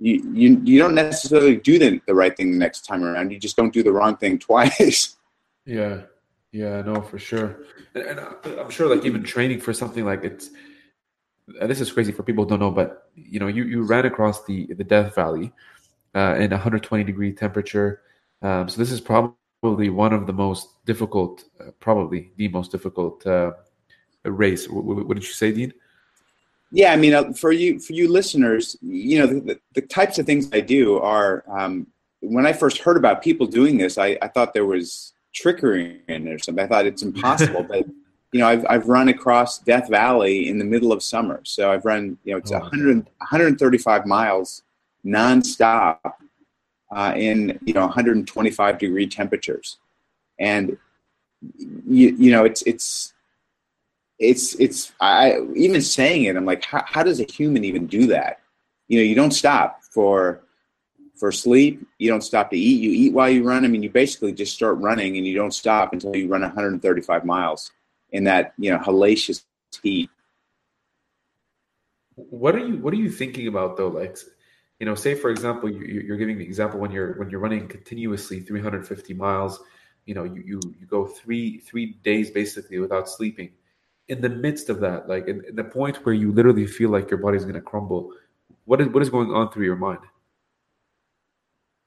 you, 0.01 0.15
you, 0.33 0.61
you 0.63 0.79
don't 0.79 0.95
necessarily 0.95 1.57
do 1.57 1.77
the, 1.77 2.01
the 2.07 2.15
right 2.15 2.35
thing 2.35 2.51
the 2.51 2.57
next 2.57 2.85
time 2.85 3.03
around. 3.03 3.31
You 3.31 3.37
just 3.37 3.55
don't 3.55 3.71
do 3.71 3.83
the 3.83 3.91
wrong 3.91 4.17
thing 4.17 4.39
twice. 4.49 5.15
Yeah. 5.65 6.01
Yeah, 6.51 6.81
no, 6.81 7.01
for 7.01 7.19
sure. 7.19 7.59
And, 7.93 8.19
and 8.19 8.59
I'm 8.59 8.69
sure 8.69 8.93
like 8.93 9.05
even 9.05 9.23
training 9.23 9.61
for 9.61 9.73
something 9.73 10.03
like 10.03 10.23
it's, 10.23 10.49
this 11.47 11.81
is 11.81 11.91
crazy 11.91 12.11
for 12.11 12.23
people 12.23 12.43
who 12.43 12.49
don't 12.49 12.59
know, 12.59 12.71
but 12.71 13.09
you 13.15 13.39
know, 13.39 13.47
you, 13.47 13.63
you 13.63 13.83
ran 13.83 14.05
across 14.05 14.43
the, 14.45 14.67
the 14.73 14.83
Death 14.83 15.15
Valley 15.15 15.51
uh, 16.15 16.35
in 16.35 16.51
120 16.51 17.03
degree 17.03 17.33
temperature. 17.33 18.01
Um, 18.41 18.69
so 18.69 18.77
this 18.77 18.91
is 18.91 19.01
probably 19.01 19.89
one 19.89 20.13
of 20.13 20.27
the 20.27 20.33
most 20.33 20.83
difficult, 20.85 21.43
uh, 21.59 21.71
probably 21.79 22.31
the 22.37 22.47
most 22.47 22.71
difficult 22.71 23.25
uh, 23.25 23.51
race. 24.23 24.67
What, 24.69 25.07
what 25.07 25.13
did 25.15 25.23
you 25.23 25.33
say, 25.33 25.51
Dean? 25.51 25.73
Yeah, 26.71 26.93
I 26.93 26.95
mean, 26.95 27.13
uh, 27.13 27.33
for 27.33 27.51
you 27.51 27.79
for 27.79 27.91
you 27.93 28.09
listeners, 28.09 28.77
you 28.81 29.19
know, 29.19 29.27
the, 29.27 29.59
the 29.75 29.81
types 29.81 30.19
of 30.19 30.25
things 30.25 30.49
I 30.53 30.61
do 30.61 30.97
are 30.99 31.43
um, 31.49 31.87
when 32.21 32.45
I 32.45 32.53
first 32.53 32.77
heard 32.77 32.95
about 32.95 33.21
people 33.21 33.45
doing 33.45 33.77
this, 33.77 33.97
I, 33.97 34.17
I 34.21 34.29
thought 34.29 34.53
there 34.53 34.65
was 34.65 35.13
trickery 35.33 36.01
in 36.07 36.27
it 36.27 36.31
or 36.31 36.39
something. 36.39 36.63
I 36.63 36.67
thought 36.67 36.85
it's 36.85 37.01
impossible, 37.03 37.63
but 37.63 37.85
you 38.31 38.39
know, 38.39 38.47
I've 38.47 38.65
I've 38.69 38.87
run 38.87 39.09
across 39.09 39.59
Death 39.59 39.89
Valley 39.89 40.47
in 40.47 40.57
the 40.57 40.65
middle 40.65 40.91
of 40.91 41.03
summer, 41.03 41.41
so 41.43 41.71
I've 41.71 41.85
run 41.85 42.17
you 42.23 42.33
know 42.33 42.37
it's 42.37 42.51
oh, 42.51 42.59
100 42.59 42.95
135 43.17 44.05
miles 44.05 44.63
nonstop 45.05 45.99
uh, 46.95 47.13
in 47.15 47.59
you 47.65 47.73
know 47.73 47.81
125 47.81 48.77
degree 48.77 49.07
temperatures, 49.07 49.77
and 50.39 50.77
you 51.85 52.15
you 52.17 52.31
know 52.31 52.45
it's 52.45 52.61
it's 52.61 53.13
it's 54.17 54.55
it's 54.55 54.93
I 55.01 55.39
even 55.55 55.81
saying 55.81 56.23
it, 56.25 56.37
I'm 56.37 56.45
like, 56.45 56.63
how, 56.63 56.83
how 56.87 57.03
does 57.03 57.19
a 57.19 57.25
human 57.25 57.65
even 57.65 57.85
do 57.85 58.07
that? 58.07 58.39
You 58.87 58.99
know, 58.99 59.03
you 59.03 59.15
don't 59.15 59.31
stop 59.31 59.81
for 59.83 60.43
for 61.15 61.33
sleep. 61.33 61.85
You 61.97 62.09
don't 62.09 62.23
stop 62.23 62.49
to 62.51 62.57
eat. 62.57 62.81
You 62.81 62.91
eat 62.91 63.13
while 63.13 63.29
you 63.29 63.43
run. 63.43 63.65
I 63.65 63.67
mean, 63.67 63.83
you 63.83 63.89
basically 63.89 64.31
just 64.31 64.55
start 64.55 64.77
running 64.77 65.17
and 65.17 65.27
you 65.27 65.35
don't 65.35 65.53
stop 65.53 65.91
until 65.91 66.15
you 66.15 66.29
run 66.29 66.41
135 66.41 67.25
miles 67.25 67.71
in 68.11 68.23
that 68.25 68.53
you 68.57 68.71
know 68.71 68.79
hellacious 68.79 69.43
heat. 69.81 70.09
What 72.15 72.55
are 72.55 72.59
you 72.59 72.77
What 72.77 72.93
are 72.93 72.97
you 72.97 73.09
thinking 73.09 73.47
about 73.47 73.77
though? 73.77 73.89
Like, 73.89 74.17
you 74.79 74.85
know, 74.85 74.95
say 74.95 75.15
for 75.15 75.29
example, 75.29 75.69
you, 75.69 75.79
you're 75.79 76.17
giving 76.17 76.37
the 76.37 76.45
example 76.45 76.79
when 76.79 76.91
you're 76.91 77.13
when 77.13 77.29
you're 77.29 77.39
running 77.39 77.67
continuously 77.67 78.39
350 78.41 79.13
miles. 79.13 79.59
You 80.05 80.15
know, 80.15 80.23
you 80.23 80.43
you 80.45 80.59
you 80.79 80.85
go 80.87 81.05
three 81.05 81.59
three 81.59 81.97
days 82.03 82.31
basically 82.31 82.79
without 82.79 83.09
sleeping 83.09 83.51
in 84.11 84.19
the 84.19 84.29
midst 84.29 84.69
of 84.69 84.81
that, 84.81 85.07
like 85.07 85.27
in, 85.27 85.41
in 85.45 85.55
the 85.55 85.63
point 85.63 86.05
where 86.05 86.13
you 86.13 86.33
literally 86.33 86.67
feel 86.67 86.89
like 86.89 87.09
your 87.09 87.19
body's 87.19 87.43
going 87.43 87.55
to 87.55 87.61
crumble, 87.61 88.11
what 88.65 88.81
is 88.81 88.87
what 88.89 89.01
is 89.01 89.09
going 89.09 89.31
on 89.31 89.49
through 89.51 89.65
your 89.65 89.77
mind? 89.77 89.99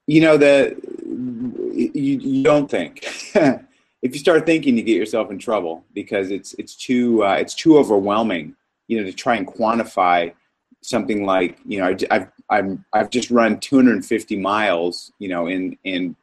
You 0.06 0.23
know 0.23 0.37
that 0.38 0.76
you, 1.05 1.91
you 1.94 2.43
don't 2.43 2.71
think. 2.71 3.06
if 4.04 4.12
you 4.12 4.20
start 4.20 4.46
thinking, 4.46 4.76
you 4.76 4.84
get 4.84 4.96
yourself 4.96 5.30
in 5.30 5.38
trouble 5.38 5.84
because 5.94 6.30
it's 6.30 6.54
it's 6.54 6.76
too 6.76 7.24
uh, 7.24 7.34
it's 7.34 7.54
too 7.54 7.78
overwhelming. 7.78 8.54
You 8.86 9.00
know 9.00 9.06
to 9.06 9.12
try 9.12 9.36
and 9.36 9.46
quantify 9.46 10.32
something 10.82 11.24
like 11.24 11.58
you 11.64 11.78
know 11.78 11.86
I, 11.86 11.96
I've 12.10 12.28
I'm 12.50 12.84
I've 12.92 13.10
just 13.10 13.30
run 13.30 13.58
250 13.58 14.36
miles. 14.36 15.10
You 15.18 15.30
know 15.30 15.46
in 15.46 15.76
in 15.84 16.14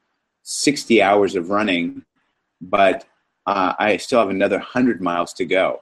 60 0.43 1.01
hours 1.01 1.35
of 1.35 1.49
running, 1.49 2.05
but 2.61 3.05
uh, 3.47 3.73
I 3.77 3.97
still 3.97 4.19
have 4.19 4.29
another 4.29 4.57
100 4.57 5.01
miles 5.01 5.33
to 5.33 5.45
go 5.45 5.81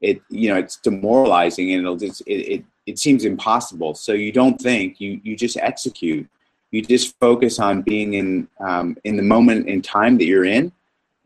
it 0.00 0.20
you 0.28 0.48
know 0.48 0.56
it's 0.56 0.76
demoralizing 0.76 1.72
and 1.72 1.80
it'll 1.80 1.96
just 1.96 2.20
it, 2.26 2.54
it, 2.54 2.64
it 2.86 2.98
seems 2.98 3.24
impossible 3.24 3.94
so 3.94 4.12
you 4.12 4.30
don't 4.30 4.60
think 4.60 5.00
you 5.00 5.20
you 5.22 5.36
just 5.36 5.56
execute 5.58 6.28
you 6.70 6.82
just 6.82 7.18
focus 7.18 7.58
on 7.58 7.82
being 7.82 8.14
in 8.14 8.48
um, 8.60 8.96
in 9.04 9.16
the 9.16 9.22
moment 9.22 9.66
in 9.68 9.80
time 9.80 10.18
that 10.18 10.26
you're 10.26 10.44
in 10.44 10.70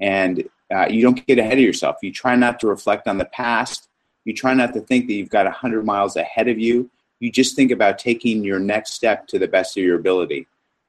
and 0.01 0.49
uh, 0.75 0.87
you 0.89 1.03
don't 1.03 1.27
get 1.27 1.39
ahead 1.39 1.55
of 1.55 1.65
yourself. 1.65 1.97
You 2.03 2.13
try 2.13 2.37
not 2.37 2.61
to 2.61 2.67
reflect 2.67 3.09
on 3.09 3.19
the 3.19 3.25
past. 3.27 3.89
You 4.25 4.35
try 4.35 4.55
not 4.55 4.73
to 4.75 4.81
think 4.81 5.07
that 5.07 5.15
you've 5.15 5.31
got 5.31 5.47
100 5.47 5.85
miles 5.85 6.17
ahead 6.17 6.49
of 6.49 6.59
you. 6.59 6.91
You 7.19 7.31
just 7.31 7.57
think 7.57 7.71
about 7.71 7.99
taking 7.99 8.45
your 8.45 8.59
next 8.59 8.95
step 8.95 9.27
to 9.29 9.39
the 9.39 9.49
best 9.49 9.77
of 9.77 9.83
your 9.83 9.99
ability 9.99 10.47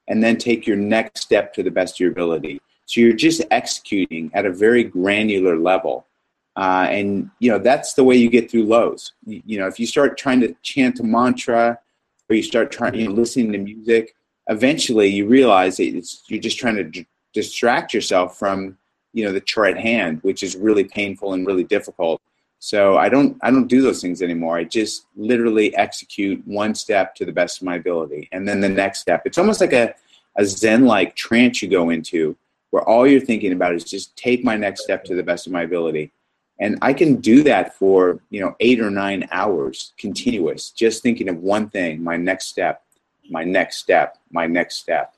and 0.08 0.24
then 0.24 0.38
take 0.38 0.66
your 0.66 0.78
next 0.78 1.22
step 1.22 1.54
to 1.54 1.64
the 1.64 1.72
best 1.72 1.96
of 1.96 2.00
your 2.00 2.12
ability. 2.12 2.62
So 2.86 3.02
you're 3.02 3.14
just 3.14 3.42
executing 3.52 4.32
at 4.34 4.46
a 4.46 4.52
very 4.52 4.84
granular 4.84 5.58
level 5.58 6.06
uh, 6.56 6.88
and 6.90 7.30
you 7.40 7.50
know 7.50 7.58
that's 7.58 7.94
the 7.94 8.04
way 8.04 8.16
you 8.16 8.30
get 8.30 8.52
through 8.52 8.66
lows. 8.66 9.14
You, 9.26 9.42
you, 9.46 9.60
know, 9.60 9.68
if 9.68 9.80
you 9.80 9.86
start 9.86 10.18
trying 10.18 10.42
to 10.42 10.54
chant 10.62 11.00
a 11.00 11.04
mantra, 11.04 11.80
or 12.30 12.36
you 12.36 12.44
start 12.44 12.72
trying, 12.72 12.96
you 12.96 13.08
know, 13.08 13.14
listening 13.14 13.54
to 13.54 13.58
music, 13.58 14.16
eventually 14.48 15.08
you 15.08 15.28
realize 15.28 15.78
that 15.78 15.86
you're 16.28 16.42
just 16.42 16.60
trying 16.60 16.76
to 16.76 16.84
d- 16.84 17.08
distract 17.34 17.94
yourself 17.94 18.38
from 18.38 18.78
you 19.14 19.26
know 19.26 19.32
the 19.32 19.42
chore 19.42 19.66
at 19.66 19.78
hand, 19.78 20.20
which 20.24 20.44
is 20.44 20.56
really 20.56 20.84
painful 20.84 21.34
and 21.34 21.46
really 21.46 21.64
difficult. 21.64 22.22
So 22.60 22.98
I 22.98 23.10
don't 23.10 23.38
I 23.42 23.52
don't 23.52 23.68
do 23.68 23.82
those 23.82 24.02
things 24.02 24.22
anymore. 24.22 24.58
I 24.58 24.64
just 24.64 25.06
literally 25.16 25.76
execute 25.76 26.46
one 26.46 26.76
step 26.76 27.16
to 27.16 27.26
the 27.26 27.32
best 27.32 27.62
of 27.62 27.66
my 27.66 27.76
ability, 27.76 28.30
and 28.32 28.48
then 28.48 28.62
the 28.62 28.70
next 28.70 29.00
step. 29.00 29.24
It's 29.26 29.38
almost 29.38 29.62
like 29.62 29.74
a 29.74 29.94
a 30.38 30.46
Zen 30.46 30.86
like 30.86 31.16
trance 31.16 31.62
you 31.62 31.70
go 31.70 31.90
into, 31.90 32.38
where 32.70 32.84
all 32.84 33.06
you're 33.06 33.20
thinking 33.20 33.52
about 33.52 33.74
is 33.74 33.84
just 33.84 34.16
take 34.16 34.44
my 34.44 34.56
next 34.56 34.84
step 34.84 35.04
to 35.06 35.16
the 35.16 35.24
best 35.24 35.46
of 35.48 35.54
my 35.54 35.64
ability 35.64 36.12
and 36.62 36.78
i 36.82 36.94
can 36.94 37.16
do 37.16 37.44
that 37.44 37.76
for 37.76 38.22
you 38.30 38.40
know 38.40 38.56
eight 38.62 38.80
or 38.80 38.90
nine 38.90 39.28
hours 39.32 39.94
continuous 39.98 40.70
just 40.70 41.04
thinking 41.04 41.28
of 41.28 41.38
one 41.38 41.68
thing 41.70 42.02
my 42.02 42.16
next 42.16 42.46
step 42.46 42.84
my 43.30 43.44
next 43.44 43.78
step 43.78 44.18
my 44.32 44.48
next 44.48 44.78
step 44.78 45.16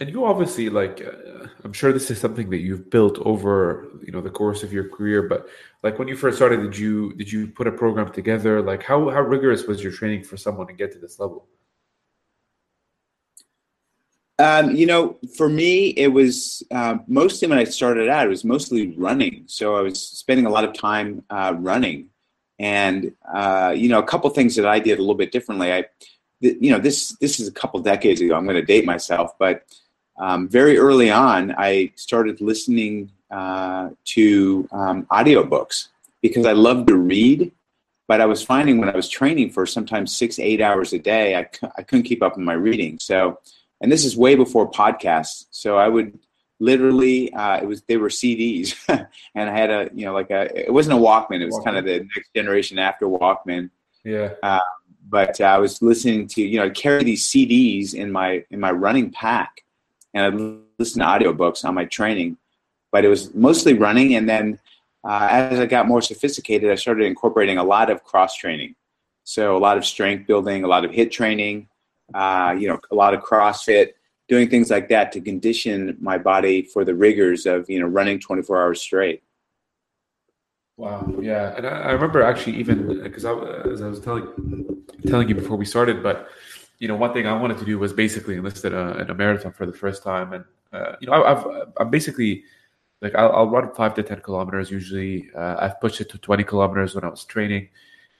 and 0.00 0.08
you 0.08 0.24
obviously 0.24 0.68
like 0.70 1.02
uh, 1.06 1.46
i'm 1.64 1.72
sure 1.72 1.92
this 1.92 2.10
is 2.10 2.18
something 2.18 2.50
that 2.50 2.58
you've 2.58 2.90
built 2.90 3.18
over 3.20 3.88
you 4.02 4.10
know 4.10 4.20
the 4.20 4.30
course 4.30 4.62
of 4.62 4.72
your 4.72 4.88
career 4.88 5.22
but 5.22 5.48
like 5.82 5.98
when 5.98 6.08
you 6.08 6.16
first 6.16 6.36
started 6.36 6.62
did 6.62 6.76
you 6.76 7.12
did 7.14 7.30
you 7.30 7.46
put 7.46 7.66
a 7.66 7.72
program 7.72 8.10
together 8.10 8.60
like 8.62 8.82
how 8.82 9.08
how 9.10 9.20
rigorous 9.20 9.66
was 9.66 9.82
your 9.82 9.92
training 9.92 10.24
for 10.24 10.36
someone 10.36 10.66
to 10.66 10.72
get 10.72 10.90
to 10.92 10.98
this 10.98 11.20
level 11.20 11.46
Um, 14.40 14.74
you 14.74 14.86
know, 14.86 15.18
for 15.36 15.50
me, 15.50 15.88
it 15.88 16.08
was 16.08 16.62
uh, 16.70 16.96
mostly 17.06 17.46
when 17.46 17.58
I 17.58 17.64
started 17.64 18.08
out, 18.08 18.24
it 18.24 18.30
was 18.30 18.42
mostly 18.42 18.94
running. 18.96 19.42
So 19.46 19.76
I 19.76 19.82
was 19.82 20.00
spending 20.00 20.46
a 20.46 20.48
lot 20.48 20.64
of 20.64 20.72
time 20.72 21.22
uh, 21.28 21.54
running. 21.58 22.06
And, 22.58 23.12
uh, 23.34 23.74
you 23.76 23.90
know, 23.90 23.98
a 23.98 24.02
couple 24.02 24.30
things 24.30 24.56
that 24.56 24.64
I 24.64 24.78
did 24.78 24.96
a 24.96 25.02
little 25.02 25.14
bit 25.14 25.30
differently. 25.30 25.70
I, 25.70 25.84
th- 26.40 26.56
you 26.58 26.70
know, 26.70 26.78
this, 26.78 27.14
this 27.20 27.38
is 27.38 27.48
a 27.48 27.52
couple 27.52 27.80
decades 27.80 28.22
ago. 28.22 28.34
I'm 28.34 28.44
going 28.44 28.56
to 28.56 28.64
date 28.64 28.86
myself, 28.86 29.32
but 29.38 29.66
um, 30.20 30.48
very 30.48 30.78
early 30.78 31.10
on, 31.10 31.54
I 31.58 31.92
started 31.96 32.40
listening 32.40 33.10
uh, 33.30 33.90
to 34.04 34.68
um, 34.70 35.06
audiobooks 35.06 35.88
because 36.22 36.46
I 36.46 36.52
love 36.52 36.86
to 36.86 36.96
read. 36.96 37.52
But 38.06 38.20
I 38.20 38.26
was 38.26 38.42
finding 38.42 38.78
when 38.78 38.88
I 38.88 38.96
was 38.96 39.08
training 39.08 39.50
for 39.50 39.66
sometimes 39.66 40.16
six, 40.16 40.38
eight 40.40 40.60
hours 40.60 40.92
a 40.92 40.98
day, 40.98 41.36
I 41.36 41.44
c- 41.44 41.68
I 41.78 41.82
couldn't 41.82 42.04
keep 42.04 42.24
up 42.24 42.36
with 42.36 42.44
my 42.44 42.54
reading. 42.54 42.98
So 43.00 43.38
and 43.80 43.90
this 43.90 44.04
is 44.04 44.16
way 44.16 44.34
before 44.34 44.70
podcasts. 44.70 45.46
So 45.50 45.78
I 45.78 45.88
would 45.88 46.18
literally, 46.58 47.32
uh, 47.32 47.58
it 47.62 47.66
was 47.66 47.82
they 47.82 47.96
were 47.96 48.08
CDs, 48.08 48.74
and 49.34 49.50
I 49.50 49.56
had 49.56 49.70
a 49.70 49.90
you 49.94 50.04
know 50.04 50.12
like 50.12 50.30
a 50.30 50.66
it 50.66 50.72
wasn't 50.72 50.98
a 50.98 51.00
Walkman. 51.00 51.40
It 51.40 51.46
was 51.46 51.54
Walkman. 51.58 51.64
kind 51.64 51.76
of 51.78 51.84
the 51.84 51.98
next 52.14 52.32
generation 52.34 52.78
after 52.78 53.06
Walkman. 53.06 53.70
Yeah. 54.04 54.32
Uh, 54.42 54.60
but 55.08 55.40
uh, 55.40 55.44
I 55.44 55.58
was 55.58 55.80
listening 55.82 56.26
to 56.28 56.42
you 56.42 56.58
know 56.58 56.66
I'd 56.66 56.74
carry 56.74 57.04
these 57.04 57.26
CDs 57.26 57.94
in 57.94 58.12
my 58.12 58.44
in 58.50 58.60
my 58.60 58.70
running 58.70 59.10
pack, 59.10 59.64
and 60.14 60.24
I'd 60.24 60.60
listen 60.78 61.00
to 61.00 61.06
audiobooks 61.06 61.64
on 61.64 61.74
my 61.74 61.84
training. 61.84 62.36
But 62.92 63.04
it 63.04 63.08
was 63.08 63.34
mostly 63.34 63.74
running, 63.74 64.16
and 64.16 64.28
then 64.28 64.58
uh, 65.04 65.28
as 65.30 65.60
I 65.60 65.66
got 65.66 65.86
more 65.86 66.02
sophisticated, 66.02 66.70
I 66.70 66.74
started 66.74 67.04
incorporating 67.04 67.58
a 67.58 67.64
lot 67.64 67.90
of 67.90 68.02
cross 68.04 68.36
training. 68.36 68.74
So 69.24 69.56
a 69.56 69.58
lot 69.58 69.78
of 69.78 69.84
strength 69.84 70.26
building, 70.26 70.64
a 70.64 70.66
lot 70.66 70.84
of 70.84 70.90
HIIT 70.90 71.12
training, 71.12 71.68
uh, 72.14 72.56
you 72.58 72.68
know, 72.68 72.80
a 72.90 72.94
lot 72.94 73.14
of 73.14 73.22
CrossFit, 73.22 73.90
doing 74.28 74.48
things 74.48 74.70
like 74.70 74.88
that 74.88 75.12
to 75.12 75.20
condition 75.20 75.96
my 76.00 76.16
body 76.16 76.62
for 76.62 76.84
the 76.84 76.94
rigors 76.94 77.46
of 77.46 77.68
you 77.68 77.80
know 77.80 77.86
running 77.86 78.18
24 78.18 78.62
hours 78.62 78.80
straight. 78.80 79.22
Wow, 80.76 81.12
yeah, 81.20 81.54
and 81.56 81.66
I, 81.66 81.70
I 81.70 81.90
remember 81.90 82.22
actually 82.22 82.56
even 82.56 83.02
because 83.02 83.24
I, 83.24 83.32
as 83.70 83.82
I 83.82 83.88
was 83.88 84.00
telling 84.00 84.84
telling 85.06 85.28
you 85.28 85.34
before 85.34 85.56
we 85.56 85.64
started, 85.64 86.02
but 86.02 86.28
you 86.80 86.88
know, 86.88 86.96
one 86.96 87.12
thing 87.12 87.26
I 87.26 87.38
wanted 87.38 87.58
to 87.58 87.64
do 87.64 87.78
was 87.78 87.92
basically 87.92 88.36
enlisted 88.36 88.72
a, 88.72 88.98
in 89.02 89.10
a 89.10 89.14
marathon 89.14 89.52
for 89.52 89.66
the 89.66 89.72
first 89.72 90.02
time, 90.02 90.32
and 90.32 90.44
uh, 90.72 90.96
you 91.00 91.06
know, 91.06 91.12
I, 91.12 91.28
have 91.28 91.46
I'm 91.78 91.90
basically 91.90 92.42
like 93.02 93.14
I'll, 93.14 93.30
I'll, 93.32 93.48
run 93.48 93.72
five 93.74 93.94
to 93.94 94.02
ten 94.02 94.20
kilometers 94.20 94.70
usually. 94.70 95.30
Uh, 95.36 95.56
I've 95.60 95.80
pushed 95.80 96.00
it 96.00 96.08
to 96.10 96.18
20 96.18 96.42
kilometers 96.44 96.94
when 96.94 97.04
I 97.04 97.08
was 97.08 97.24
training. 97.24 97.68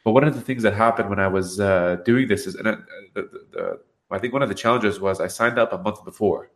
But 0.05 0.13
one 0.13 0.25
of 0.25 0.35
the 0.35 0.41
things 0.41 0.63
that 0.63 0.75
happened 0.75 1.11
when 1.11 1.19
I 1.19 1.27
was 1.27 1.61
uh, 1.61 1.97
doing 2.05 2.29
this 2.29 2.47
is, 2.47 2.55
and 2.55 2.69
I, 2.69 2.77
the, 3.15 3.23
the, 3.23 3.47
the, 3.53 3.81
I 4.11 4.19
think 4.19 4.33
one 4.33 4.43
of 4.43 4.49
the 4.49 4.55
challenges 4.55 5.01
was 5.01 5.21
I 5.21 5.27
signed 5.27 5.59
up 5.59 5.73
a 5.73 5.79
month 5.79 6.05
before, 6.05 6.51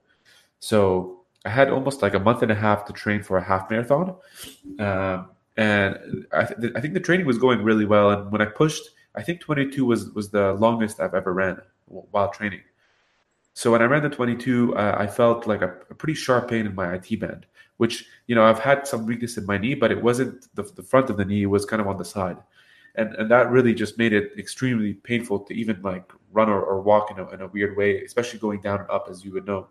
so 0.60 1.20
I 1.46 1.50
had 1.50 1.70
almost 1.70 2.02
like 2.02 2.14
a 2.14 2.20
month 2.20 2.42
and 2.42 2.50
a 2.50 2.54
half 2.54 2.84
to 2.86 2.92
train 2.92 3.22
for 3.22 3.38
a 3.38 3.44
half 3.44 3.70
marathon, 3.70 4.16
um, 4.78 5.30
and 5.56 6.26
I, 6.32 6.44
th- 6.44 6.72
I 6.76 6.80
think 6.80 6.92
the 6.92 7.00
training 7.00 7.26
was 7.26 7.38
going 7.38 7.62
really 7.62 7.86
well. 7.86 8.10
And 8.10 8.30
when 8.30 8.42
I 8.42 8.46
pushed, 8.46 8.82
I 9.14 9.22
think 9.22 9.40
22 9.40 9.86
was 9.86 10.10
was 10.10 10.30
the 10.30 10.52
longest 10.54 11.00
I've 11.00 11.14
ever 11.14 11.32
ran 11.32 11.60
while 11.86 12.30
training. 12.30 12.60
So 13.54 13.70
when 13.70 13.82
I 13.82 13.84
ran 13.84 14.02
the 14.02 14.10
22, 14.10 14.76
uh, 14.76 14.96
I 14.98 15.06
felt 15.06 15.46
like 15.46 15.62
a, 15.62 15.74
a, 15.88 15.94
pretty 15.94 16.14
sharp 16.14 16.50
pain 16.50 16.66
in 16.66 16.74
my 16.74 16.94
IT 16.94 17.20
band, 17.20 17.46
which 17.76 18.04
you 18.26 18.34
know 18.34 18.44
I've 18.44 18.58
had 18.58 18.86
some 18.86 19.06
weakness 19.06 19.36
in 19.36 19.46
my 19.46 19.58
knee, 19.58 19.74
but 19.74 19.92
it 19.92 20.02
wasn't 20.02 20.52
the, 20.56 20.64
the 20.64 20.82
front 20.82 21.08
of 21.08 21.16
the 21.16 21.24
knee; 21.24 21.42
it 21.42 21.46
was 21.46 21.64
kind 21.64 21.80
of 21.80 21.86
on 21.86 21.96
the 21.96 22.04
side. 22.04 22.36
And 22.96 23.14
and 23.14 23.30
that 23.30 23.50
really 23.50 23.72
just 23.72 23.96
made 23.96 24.12
it 24.12 24.32
extremely 24.36 24.94
painful 24.94 25.40
to 25.40 25.54
even 25.54 25.80
like 25.82 26.12
run 26.32 26.48
or, 26.48 26.62
or 26.62 26.80
walk 26.82 27.12
in 27.12 27.18
a, 27.20 27.28
in 27.30 27.42
a 27.42 27.46
weird 27.46 27.76
way 27.76 28.02
especially 28.02 28.40
going 28.40 28.60
down 28.60 28.80
and 28.80 28.90
up 28.90 29.06
as 29.08 29.24
you 29.24 29.32
would 29.32 29.46
know. 29.46 29.68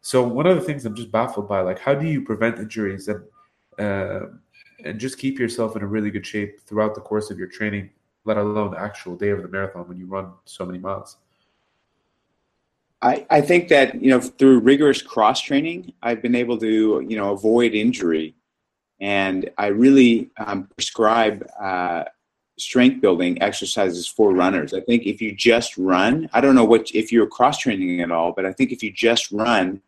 So 0.00 0.26
one 0.26 0.46
of 0.46 0.56
the 0.56 0.62
things 0.62 0.84
i'm 0.84 0.96
just 0.96 1.12
baffled 1.12 1.48
by 1.48 1.60
like 1.60 1.78
how 1.78 1.94
do 1.94 2.06
you 2.06 2.22
prevent 2.22 2.58
injuries 2.58 3.08
and 3.08 3.22
uh, 3.78 4.26
and 4.84 4.98
just 4.98 5.18
keep 5.18 5.38
yourself 5.38 5.76
in 5.76 5.82
a 5.82 5.86
really 5.86 6.10
good 6.10 6.26
shape 6.26 6.60
throughout 6.62 6.94
the 6.94 7.00
course 7.00 7.30
of 7.30 7.38
your 7.38 7.46
training 7.46 7.90
let 8.24 8.36
alone 8.36 8.70
the 8.70 8.80
actual 8.80 9.16
day 9.16 9.28
of 9.28 9.42
the 9.42 9.48
marathon 9.48 9.86
when 9.88 9.98
you 9.98 10.06
run 10.06 10.32
so 10.44 10.64
many 10.66 10.78
miles 10.78 11.18
I, 13.02 13.26
I 13.30 13.40
think 13.40 13.68
that 13.68 14.00
you 14.00 14.10
know 14.10 14.20
through 14.20 14.60
rigorous 14.60 15.02
cross 15.02 15.40
training 15.40 15.92
i've 16.02 16.22
been 16.22 16.34
able 16.34 16.56
to 16.58 17.04
you 17.06 17.16
know 17.16 17.32
avoid 17.32 17.74
injury 17.74 18.34
and 19.00 19.50
i 19.58 19.66
really 19.66 20.30
um, 20.38 20.68
prescribe 20.76 21.46
uh, 21.60 22.04
strength 22.62 23.00
building 23.00 23.40
exercises 23.42 24.06
for 24.06 24.32
runners. 24.32 24.74
I 24.74 24.80
think 24.80 25.04
if 25.04 25.20
you 25.20 25.34
just 25.34 25.76
run, 25.76 26.28
I 26.32 26.40
don't 26.40 26.54
know 26.54 26.64
what 26.64 26.90
if 26.94 27.10
you're 27.10 27.26
cross 27.26 27.58
training 27.58 28.00
at 28.00 28.10
all, 28.10 28.32
but 28.32 28.46
I 28.46 28.52
think 28.52 28.72
if 28.72 28.82
you 28.82 28.92
just 28.92 29.32
run, 29.32 29.82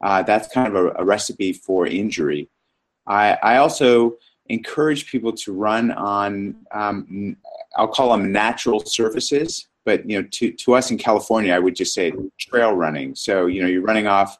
uh, 0.00 0.22
that's 0.22 0.52
kind 0.52 0.68
of 0.68 0.74
a, 0.74 0.88
a, 0.96 1.04
recipe 1.04 1.52
for 1.52 1.86
injury. 1.86 2.48
I, 3.06 3.38
I, 3.42 3.56
also 3.58 4.16
encourage 4.46 5.10
people 5.10 5.32
to 5.32 5.52
run 5.52 5.90
on, 5.90 6.56
um, 6.72 7.36
I'll 7.76 7.88
call 7.88 8.10
them 8.10 8.32
natural 8.32 8.80
surfaces, 8.80 9.68
but 9.84 10.08
you 10.08 10.20
know, 10.20 10.28
to, 10.32 10.52
to 10.52 10.74
us 10.74 10.90
in 10.90 10.98
California, 10.98 11.52
I 11.52 11.58
would 11.58 11.76
just 11.76 11.94
say 11.94 12.12
trail 12.38 12.72
running. 12.72 13.14
So 13.14 13.46
you 13.46 13.62
know, 13.62 13.68
you're 13.68 13.82
running 13.82 14.06
off 14.06 14.38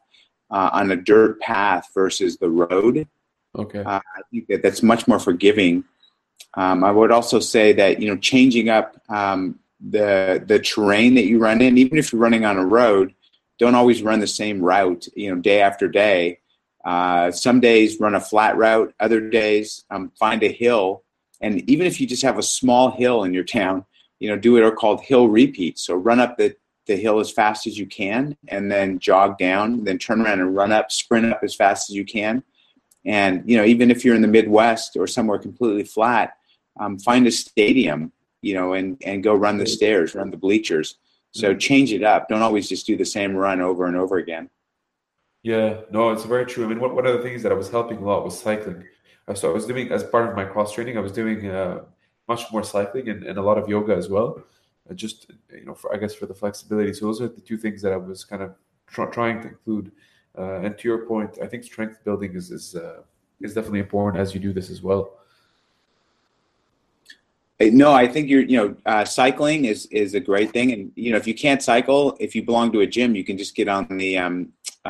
uh, 0.50 0.70
on 0.72 0.90
a 0.90 0.96
dirt 0.96 1.40
path 1.40 1.88
versus 1.94 2.36
the 2.38 2.50
road. 2.50 3.06
Okay. 3.58 3.80
Uh, 3.80 3.98
I 3.98 4.20
think 4.30 4.46
that 4.48 4.62
that's 4.62 4.82
much 4.82 5.08
more 5.08 5.18
forgiving 5.18 5.84
um, 6.54 6.82
I 6.82 6.90
would 6.90 7.12
also 7.12 7.40
say 7.40 7.72
that 7.74 8.00
you 8.00 8.08
know 8.08 8.16
changing 8.16 8.68
up 8.68 9.00
um, 9.08 9.58
the 9.80 10.42
the 10.46 10.58
terrain 10.58 11.14
that 11.14 11.26
you 11.26 11.38
run 11.38 11.60
in, 11.62 11.78
even 11.78 11.98
if 11.98 12.12
you're 12.12 12.20
running 12.20 12.44
on 12.44 12.56
a 12.56 12.64
road, 12.64 13.14
don't 13.58 13.74
always 13.74 14.02
run 14.02 14.20
the 14.20 14.26
same 14.26 14.60
route. 14.60 15.06
You 15.14 15.34
know, 15.34 15.40
day 15.40 15.60
after 15.60 15.88
day. 15.88 16.38
Uh, 16.82 17.30
some 17.30 17.60
days 17.60 18.00
run 18.00 18.14
a 18.14 18.20
flat 18.20 18.56
route. 18.56 18.94
Other 19.00 19.20
days 19.20 19.84
um, 19.90 20.10
find 20.18 20.42
a 20.42 20.50
hill, 20.50 21.04
and 21.40 21.68
even 21.68 21.86
if 21.86 22.00
you 22.00 22.06
just 22.06 22.22
have 22.22 22.38
a 22.38 22.42
small 22.42 22.90
hill 22.90 23.24
in 23.24 23.34
your 23.34 23.44
town, 23.44 23.84
you 24.20 24.28
know, 24.28 24.36
do 24.36 24.52
what 24.52 24.62
are 24.62 24.70
called 24.70 25.00
hill 25.02 25.28
repeats. 25.28 25.82
So 25.82 25.94
run 25.94 26.20
up 26.20 26.36
the 26.36 26.54
the 26.86 26.96
hill 26.96 27.20
as 27.20 27.30
fast 27.30 27.66
as 27.66 27.78
you 27.78 27.86
can, 27.86 28.36
and 28.48 28.70
then 28.70 28.98
jog 28.98 29.38
down, 29.38 29.84
then 29.84 29.98
turn 29.98 30.20
around 30.20 30.40
and 30.40 30.54
run 30.54 30.72
up, 30.72 30.90
sprint 30.90 31.32
up 31.32 31.40
as 31.42 31.54
fast 31.54 31.90
as 31.90 31.96
you 31.96 32.04
can. 32.04 32.42
And 33.04 33.48
you 33.48 33.56
know, 33.56 33.64
even 33.64 33.90
if 33.90 34.04
you're 34.04 34.14
in 34.14 34.22
the 34.22 34.28
Midwest 34.28 34.96
or 34.96 35.06
somewhere 35.06 35.38
completely 35.38 35.84
flat, 35.84 36.36
um, 36.78 36.98
find 36.98 37.26
a 37.26 37.30
stadium, 37.30 38.12
you 38.42 38.54
know, 38.54 38.74
and 38.74 39.00
and 39.04 39.22
go 39.22 39.34
run 39.34 39.58
the 39.58 39.66
stairs, 39.66 40.14
run 40.14 40.30
the 40.30 40.36
bleachers. 40.36 40.96
So 41.32 41.50
mm-hmm. 41.50 41.58
change 41.58 41.92
it 41.92 42.02
up. 42.02 42.28
Don't 42.28 42.42
always 42.42 42.68
just 42.68 42.86
do 42.86 42.96
the 42.96 43.04
same 43.04 43.34
run 43.36 43.60
over 43.60 43.86
and 43.86 43.96
over 43.96 44.18
again. 44.18 44.50
Yeah, 45.42 45.80
no, 45.90 46.10
it's 46.10 46.24
very 46.24 46.44
true. 46.44 46.64
I 46.64 46.68
mean, 46.68 46.80
one, 46.80 46.94
one 46.94 47.06
of 47.06 47.16
the 47.16 47.22
things 47.22 47.42
that 47.42 47.52
I 47.52 47.54
was 47.54 47.70
helping 47.70 47.98
a 47.98 48.04
lot 48.04 48.24
was 48.24 48.38
cycling. 48.38 48.84
Uh, 49.26 49.34
so 49.34 49.48
I 49.48 49.54
was 49.54 49.64
doing, 49.64 49.90
as 49.90 50.04
part 50.04 50.28
of 50.28 50.36
my 50.36 50.44
cross 50.44 50.74
training, 50.74 50.98
I 50.98 51.00
was 51.00 51.12
doing 51.12 51.48
uh, 51.48 51.84
much 52.32 52.42
more 52.52 52.64
cycling 52.76 53.06
and, 53.12 53.20
and 53.28 53.36
a 53.42 53.44
lot 53.48 53.58
of 53.60 53.64
yoga 53.74 53.94
as 54.02 54.08
well. 54.14 54.28
Uh, 54.88 54.94
just, 55.04 55.18
you 55.60 55.66
know, 55.66 55.76
for, 55.80 55.88
I 55.94 55.96
guess 56.00 56.14
for 56.20 56.26
the 56.30 56.38
flexibility. 56.42 56.92
So 56.94 57.02
those 57.06 57.20
are 57.24 57.30
the 57.38 57.44
two 57.48 57.58
things 57.64 57.78
that 57.82 57.92
I 57.96 57.98
was 58.10 58.20
kind 58.30 58.42
of 58.46 58.50
tr- 58.92 59.12
trying 59.16 59.36
to 59.42 59.48
include. 59.54 59.86
Uh, 60.40 60.64
and 60.64 60.72
to 60.78 60.84
your 60.90 61.00
point, 61.12 61.30
I 61.44 61.46
think 61.50 61.62
strength 61.72 61.96
building 62.06 62.32
is 62.40 62.46
is, 62.58 62.64
uh, 62.84 63.00
is 63.46 63.52
definitely 63.56 63.82
important 63.88 64.16
as 64.24 64.28
you 64.34 64.40
do 64.48 64.52
this 64.58 64.70
as 64.70 64.80
well. 64.88 65.02
No, 67.84 67.92
I 67.92 68.06
think 68.12 68.30
you're, 68.30 68.46
you 68.52 68.58
know, 68.60 68.68
uh, 68.92 69.04
cycling 69.04 69.60
is 69.72 69.80
is 70.02 70.14
a 70.20 70.22
great 70.30 70.50
thing, 70.56 70.68
and 70.74 70.82
you 71.02 71.10
know, 71.10 71.18
if 71.22 71.26
you 71.30 71.36
can't 71.44 71.62
cycle, 71.72 72.16
if 72.26 72.30
you 72.34 72.42
belong 72.50 72.72
to 72.72 72.80
a 72.80 72.88
gym, 72.96 73.10
you 73.18 73.24
can 73.28 73.36
just 73.36 73.54
get 73.54 73.68
on 73.76 73.84
the, 74.02 74.16
um, 74.24 74.36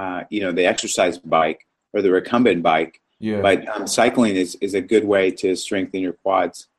uh, 0.00 0.20
you 0.35 0.40
know, 0.42 0.52
the 0.59 0.66
exercise 0.73 1.16
bike 1.37 1.61
or 1.92 2.00
the 2.00 2.12
recumbent 2.18 2.62
bike. 2.62 2.94
Yeah. 3.18 3.40
But 3.47 3.59
um, 3.73 3.88
cycling 3.88 4.37
is 4.37 4.50
is 4.66 4.75
a 4.75 4.80
good 4.92 5.04
way 5.14 5.25
to 5.42 5.56
strengthen 5.56 6.00
your 6.06 6.16
quads. 6.25 6.70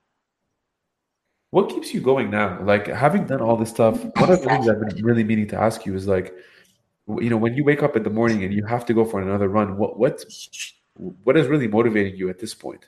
What 1.51 1.69
keeps 1.69 1.93
you 1.93 2.01
going 2.01 2.29
now? 2.29 2.61
Like 2.63 2.87
having 2.87 3.25
done 3.25 3.41
all 3.41 3.57
this 3.57 3.69
stuff, 3.69 4.03
one 4.03 4.31
of 4.31 4.41
the 4.41 4.47
things 4.47 4.67
I've 4.67 4.79
been 4.79 5.03
really 5.03 5.23
meaning 5.23 5.47
to 5.49 5.57
ask 5.57 5.85
you 5.85 5.95
is 5.95 6.07
like, 6.07 6.33
you 7.07 7.29
know, 7.29 7.37
when 7.37 7.53
you 7.55 7.63
wake 7.63 7.83
up 7.83 7.95
in 7.95 8.03
the 8.03 8.09
morning 8.09 8.43
and 8.43 8.53
you 8.53 8.65
have 8.65 8.85
to 8.85 8.93
go 8.93 9.05
for 9.05 9.21
another 9.21 9.49
run, 9.49 9.77
what 9.77 9.99
what 9.99 10.23
what 11.23 11.37
is 11.37 11.47
really 11.47 11.67
motivating 11.67 12.15
you 12.15 12.29
at 12.29 12.39
this 12.39 12.53
point? 12.53 12.85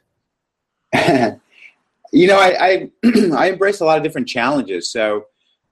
You 2.13 2.27
know, 2.27 2.37
I, 2.37 2.55
I, 2.59 2.91
I 3.35 3.49
embrace 3.49 3.79
a 3.79 3.85
lot 3.85 3.97
of 3.97 4.03
different 4.03 4.27
challenges. 4.27 4.87
So, 4.87 5.25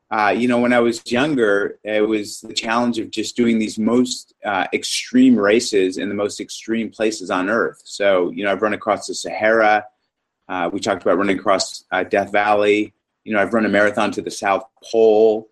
uh, 0.09 0.33
you 0.35 0.47
know, 0.47 0.57
when 0.57 0.73
I 0.73 0.79
was 0.79 0.99
younger, 1.09 1.77
it 1.83 2.01
was 2.01 2.41
the 2.41 2.53
challenge 2.53 2.97
of 2.97 3.11
just 3.11 3.37
doing 3.37 3.59
these 3.59 3.77
most 3.77 4.33
uh, 4.43 4.65
extreme 4.73 5.37
races 5.37 5.97
in 5.97 6.09
the 6.09 6.15
most 6.15 6.41
extreme 6.41 6.89
places 6.89 7.29
on 7.29 7.47
Earth. 7.47 7.81
So, 7.85 8.31
you 8.31 8.43
know, 8.43 8.51
I've 8.51 8.63
run 8.63 8.73
across 8.73 9.05
the 9.05 9.13
Sahara. 9.13 9.85
Uh, 10.51 10.69
we 10.71 10.81
talked 10.81 11.01
about 11.01 11.17
running 11.17 11.39
across 11.39 11.85
uh, 11.91 12.03
Death 12.03 12.29
Valley. 12.33 12.93
You 13.23 13.33
know, 13.33 13.39
I've 13.39 13.53
run 13.53 13.65
a 13.65 13.69
marathon 13.69 14.11
to 14.11 14.21
the 14.21 14.29
South 14.29 14.65
Pole. 14.83 15.47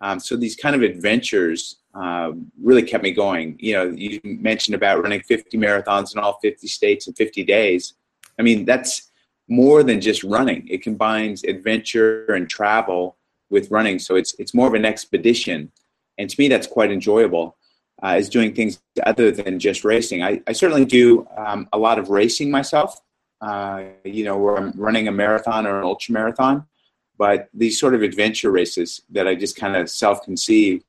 Um, 0.00 0.18
so 0.18 0.36
these 0.36 0.56
kind 0.56 0.74
of 0.74 0.82
adventures 0.82 1.76
uh, 1.94 2.32
really 2.60 2.82
kept 2.82 3.04
me 3.04 3.12
going. 3.12 3.56
You 3.60 3.74
know, 3.74 3.84
you 3.90 4.20
mentioned 4.24 4.74
about 4.74 5.02
running 5.04 5.20
50 5.20 5.56
marathons 5.56 6.14
in 6.14 6.20
all 6.20 6.40
50 6.42 6.66
states 6.66 7.06
in 7.06 7.14
50 7.14 7.44
days. 7.44 7.94
I 8.40 8.42
mean, 8.42 8.64
that's 8.64 9.12
more 9.46 9.84
than 9.84 10.00
just 10.00 10.24
running. 10.24 10.66
It 10.66 10.82
combines 10.82 11.44
adventure 11.44 12.26
and 12.34 12.50
travel 12.50 13.16
with 13.50 13.70
running, 13.70 14.00
so 14.00 14.16
it's 14.16 14.34
it's 14.38 14.54
more 14.54 14.66
of 14.68 14.74
an 14.74 14.84
expedition, 14.84 15.70
and 16.18 16.30
to 16.30 16.36
me 16.40 16.48
that's 16.48 16.66
quite 16.66 16.90
enjoyable. 16.90 17.56
uh, 18.02 18.16
is 18.18 18.28
doing 18.28 18.54
things 18.54 18.80
other 19.04 19.30
than 19.30 19.58
just 19.58 19.84
racing. 19.84 20.22
I, 20.22 20.40
I 20.46 20.52
certainly 20.52 20.84
do 20.84 21.26
um, 21.36 21.68
a 21.72 21.78
lot 21.78 21.98
of 21.98 22.08
racing 22.08 22.50
myself. 22.50 23.00
Uh, 23.40 23.84
you 24.04 24.24
know, 24.24 24.36
where 24.36 24.56
I'm 24.56 24.72
running 24.72 25.08
a 25.08 25.12
marathon 25.12 25.66
or 25.66 25.78
an 25.78 25.84
ultra 25.84 26.12
marathon, 26.12 26.66
but 27.16 27.48
these 27.54 27.80
sort 27.80 27.94
of 27.94 28.02
adventure 28.02 28.50
races 28.50 29.02
that 29.10 29.26
I 29.26 29.34
just 29.34 29.56
kind 29.56 29.76
of 29.76 29.88
self-conceive, 29.88 30.84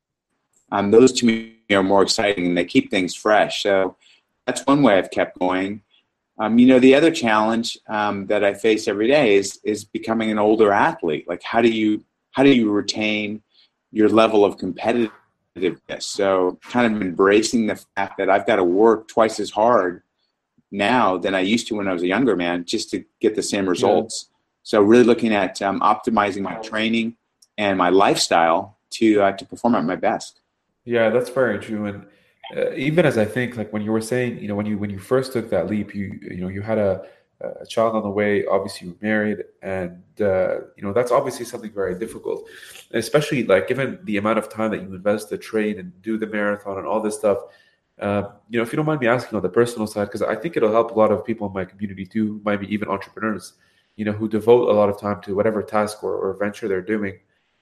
um, 0.70 0.90
those 0.90 1.12
to 1.12 1.26
me 1.26 1.56
are 1.70 1.82
more 1.82 2.02
exciting 2.02 2.46
and 2.46 2.56
they 2.56 2.64
keep 2.64 2.90
things 2.90 3.14
fresh. 3.14 3.62
So 3.62 3.96
that's 4.46 4.66
one 4.66 4.82
way 4.82 4.98
I've 4.98 5.10
kept 5.10 5.38
going. 5.38 5.82
Um, 6.38 6.58
you 6.58 6.66
know, 6.66 6.78
the 6.78 6.94
other 6.94 7.10
challenge 7.10 7.78
um, 7.88 8.26
that 8.26 8.42
I 8.42 8.54
face 8.54 8.88
every 8.88 9.06
day 9.06 9.36
is 9.36 9.60
is 9.64 9.84
becoming 9.84 10.30
an 10.30 10.38
older 10.38 10.72
athlete. 10.72 11.28
Like, 11.28 11.42
how 11.42 11.60
do 11.60 11.68
you 11.70 12.04
how 12.32 12.42
do 12.42 12.50
you 12.50 12.70
retain 12.70 13.42
your 13.90 14.08
level 14.08 14.44
of 14.44 14.56
competitiveness? 14.56 16.02
So, 16.02 16.58
kind 16.62 16.94
of 16.94 17.02
embracing 17.02 17.66
the 17.66 17.76
fact 17.94 18.16
that 18.18 18.30
I've 18.30 18.46
got 18.46 18.56
to 18.56 18.64
work 18.64 19.08
twice 19.08 19.38
as 19.38 19.50
hard 19.50 20.02
now 20.72 21.18
than 21.18 21.34
I 21.34 21.40
used 21.40 21.68
to 21.68 21.76
when 21.76 21.86
I 21.86 21.92
was 21.92 22.02
a 22.02 22.06
younger 22.06 22.34
man 22.34 22.64
just 22.64 22.90
to 22.90 23.04
get 23.20 23.34
the 23.36 23.42
same 23.42 23.68
results. 23.68 24.26
Yeah. 24.28 24.36
So, 24.64 24.82
really 24.82 25.04
looking 25.04 25.32
at 25.32 25.60
um, 25.62 25.80
optimizing 25.80 26.42
my 26.42 26.54
training 26.56 27.16
and 27.58 27.76
my 27.78 27.90
lifestyle 27.90 28.78
to 28.90 29.22
uh, 29.22 29.32
to 29.32 29.44
perform 29.44 29.74
at 29.74 29.84
my 29.84 29.96
best. 29.96 30.40
Yeah, 30.84 31.10
that's 31.10 31.30
very 31.30 31.58
true. 31.58 31.86
And 31.86 32.06
uh, 32.56 32.72
even 32.72 33.06
as 33.06 33.18
I 33.18 33.24
think, 33.24 33.56
like 33.56 33.72
when 33.72 33.82
you 33.82 33.92
were 33.92 34.00
saying, 34.00 34.38
you 34.38 34.48
know, 34.48 34.54
when 34.54 34.66
you 34.66 34.78
when 34.78 34.90
you 34.90 34.98
first 34.98 35.32
took 35.32 35.50
that 35.50 35.68
leap, 35.68 35.94
you 35.94 36.18
you 36.22 36.40
know, 36.40 36.48
you 36.48 36.62
had 36.62 36.78
a 36.78 37.04
a 37.42 37.66
child 37.66 37.96
on 37.96 38.02
the 38.02 38.10
way. 38.10 38.46
Obviously, 38.46 38.86
you 38.86 38.92
were 38.94 39.06
married, 39.06 39.44
and 39.62 40.02
uh, 40.20 40.60
you 40.76 40.82
know 40.82 40.92
that's 40.92 41.10
obviously 41.10 41.44
something 41.44 41.72
very 41.72 41.98
difficult, 41.98 42.48
especially 42.92 43.44
like 43.44 43.68
given 43.68 43.98
the 44.04 44.16
amount 44.16 44.38
of 44.38 44.48
time 44.48 44.70
that 44.70 44.82
you 44.82 44.94
invest 44.94 45.28
to 45.30 45.38
train 45.38 45.78
and 45.78 46.02
do 46.02 46.16
the 46.16 46.26
marathon 46.26 46.78
and 46.78 46.86
all 46.86 47.00
this 47.00 47.16
stuff. 47.16 47.38
Uh, 48.00 48.22
you 48.48 48.58
know, 48.58 48.62
if 48.62 48.72
you 48.72 48.76
don't 48.76 48.86
mind 48.86 49.00
me 49.00 49.06
asking 49.06 49.36
on 49.36 49.42
the 49.42 49.48
personal 49.48 49.86
side, 49.86 50.06
because 50.06 50.22
I 50.22 50.34
think 50.34 50.56
it'll 50.56 50.72
help 50.72 50.90
a 50.90 50.98
lot 50.98 51.12
of 51.12 51.24
people 51.24 51.46
in 51.46 51.52
my 51.52 51.64
community 51.64 52.06
too, 52.06 52.40
maybe 52.44 52.66
even 52.72 52.88
entrepreneurs, 52.88 53.54
you 53.96 54.04
know, 54.04 54.12
who 54.12 54.28
devote 54.28 54.68
a 54.68 54.72
lot 54.72 54.88
of 54.88 54.98
time 54.98 55.20
to 55.22 55.34
whatever 55.34 55.62
task 55.62 56.02
or, 56.02 56.14
or 56.16 56.36
venture 56.38 56.68
they're 56.68 56.80
doing. 56.80 57.18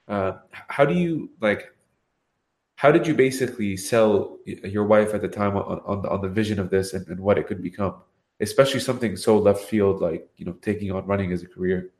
Uh, 0.09 0.33
how 0.69 0.85
do 0.85 0.95
you 0.95 1.31
like? 1.41 1.73
how 2.81 2.91
did 2.91 3.07
you 3.07 3.13
basically 3.13 3.77
sell 3.77 4.39
your 4.47 4.87
wife 4.87 5.13
at 5.13 5.21
the 5.21 5.29
time 5.29 5.55
on, 5.55 5.83
on, 5.85 6.07
on 6.07 6.23
the 6.23 6.29
vision 6.31 6.59
of 6.59 6.71
this 6.71 6.95
and, 6.95 7.07
and 7.09 7.21
what 7.21 7.37
it 7.37 7.47
could 7.47 7.63
become 7.63 7.97
especially 8.41 8.81
something 8.81 9.17
so 9.17 9.37
left 9.37 9.65
field 9.65 10.01
like 10.01 10.27
you 10.39 10.47
know 10.47 10.53
taking 10.63 10.91
on 10.91 11.05
running 11.05 11.31
as 11.31 11.43
a 11.43 11.47
career 11.47 11.91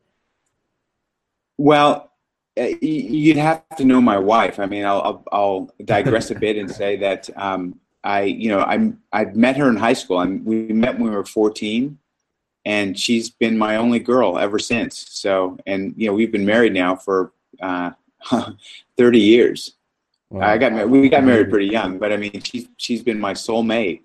well 1.59 2.13
uh, 2.59 2.69
you'd 2.81 3.37
have 3.37 3.63
to 3.77 3.85
know 3.85 4.01
my 4.01 4.17
wife 4.17 4.59
i 4.59 4.65
mean 4.65 4.87
i'll, 4.87 5.03
I'll, 5.03 5.25
I'll 5.33 5.75
digress 5.85 6.31
a 6.31 6.35
bit 6.35 6.57
and 6.57 6.71
say 6.71 6.97
that 6.97 7.29
um, 7.37 7.79
i 8.05 8.23
you 8.23 8.49
know 8.49 8.61
i'm 8.63 9.01
i 9.13 9.25
met 9.27 9.57
her 9.57 9.69
in 9.69 9.77
high 9.77 9.93
school 9.93 10.21
and 10.21 10.45
we 10.45 10.69
met 10.73 10.99
when 10.99 11.11
we 11.11 11.17
were 11.17 11.25
14 11.25 11.99
and 12.65 12.99
she's 12.99 13.31
been 13.31 13.57
my 13.57 13.77
only 13.77 13.99
girl 13.99 14.39
ever 14.39 14.59
since 14.59 15.07
so 15.11 15.59
and 15.67 15.95
you 15.97 16.07
know 16.07 16.15
we've 16.15 16.33
been 16.33 16.47
married 16.47 16.75
now 16.75 16.95
for 16.95 17.33
uh, 17.61 17.91
30 18.97 19.19
years 19.19 19.75
Wow. 20.31 20.49
I 20.49 20.59
got 20.59 20.89
we 20.89 21.09
got 21.09 21.25
married 21.25 21.51
pretty 21.51 21.67
young, 21.67 21.99
but 21.99 22.13
I 22.13 22.17
mean, 22.17 22.41
she's 22.43 22.69
she's 22.77 23.03
been 23.03 23.19
my 23.19 23.35
soulmate. 23.35 24.03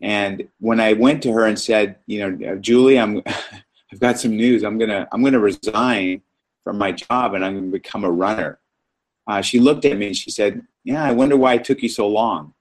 And 0.00 0.48
when 0.58 0.80
I 0.80 0.94
went 0.94 1.22
to 1.24 1.32
her 1.32 1.44
and 1.44 1.58
said, 1.58 1.96
you 2.06 2.18
know, 2.30 2.56
Julie, 2.56 2.98
I'm 2.98 3.22
I've 3.92 4.00
got 4.00 4.18
some 4.18 4.34
news. 4.36 4.64
I'm 4.64 4.78
gonna 4.78 5.06
I'm 5.12 5.22
gonna 5.22 5.38
resign 5.38 6.22
from 6.64 6.78
my 6.78 6.92
job 6.92 7.34
and 7.34 7.44
I'm 7.44 7.54
gonna 7.54 7.70
become 7.70 8.04
a 8.04 8.10
runner. 8.10 8.58
Uh, 9.26 9.42
she 9.42 9.60
looked 9.60 9.84
at 9.84 9.98
me 9.98 10.08
and 10.08 10.16
she 10.16 10.30
said, 10.30 10.62
"Yeah, 10.82 11.04
I 11.04 11.12
wonder 11.12 11.36
why 11.36 11.54
it 11.54 11.64
took 11.64 11.82
you 11.82 11.90
so 11.90 12.08
long." 12.08 12.54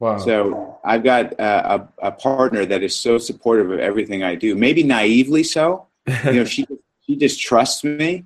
Wow. 0.00 0.18
So 0.18 0.78
I've 0.82 1.04
got 1.04 1.34
a, 1.34 1.74
a, 1.74 1.88
a 2.08 2.12
partner 2.12 2.64
that 2.64 2.82
is 2.82 2.96
so 2.96 3.18
supportive 3.18 3.70
of 3.70 3.78
everything 3.78 4.22
I 4.22 4.34
do. 4.34 4.56
Maybe 4.56 4.82
naively 4.82 5.44
so. 5.44 5.86
you 6.24 6.32
know, 6.32 6.44
she 6.46 6.66
she 7.02 7.16
just 7.16 7.40
trusts 7.40 7.84
me, 7.84 8.24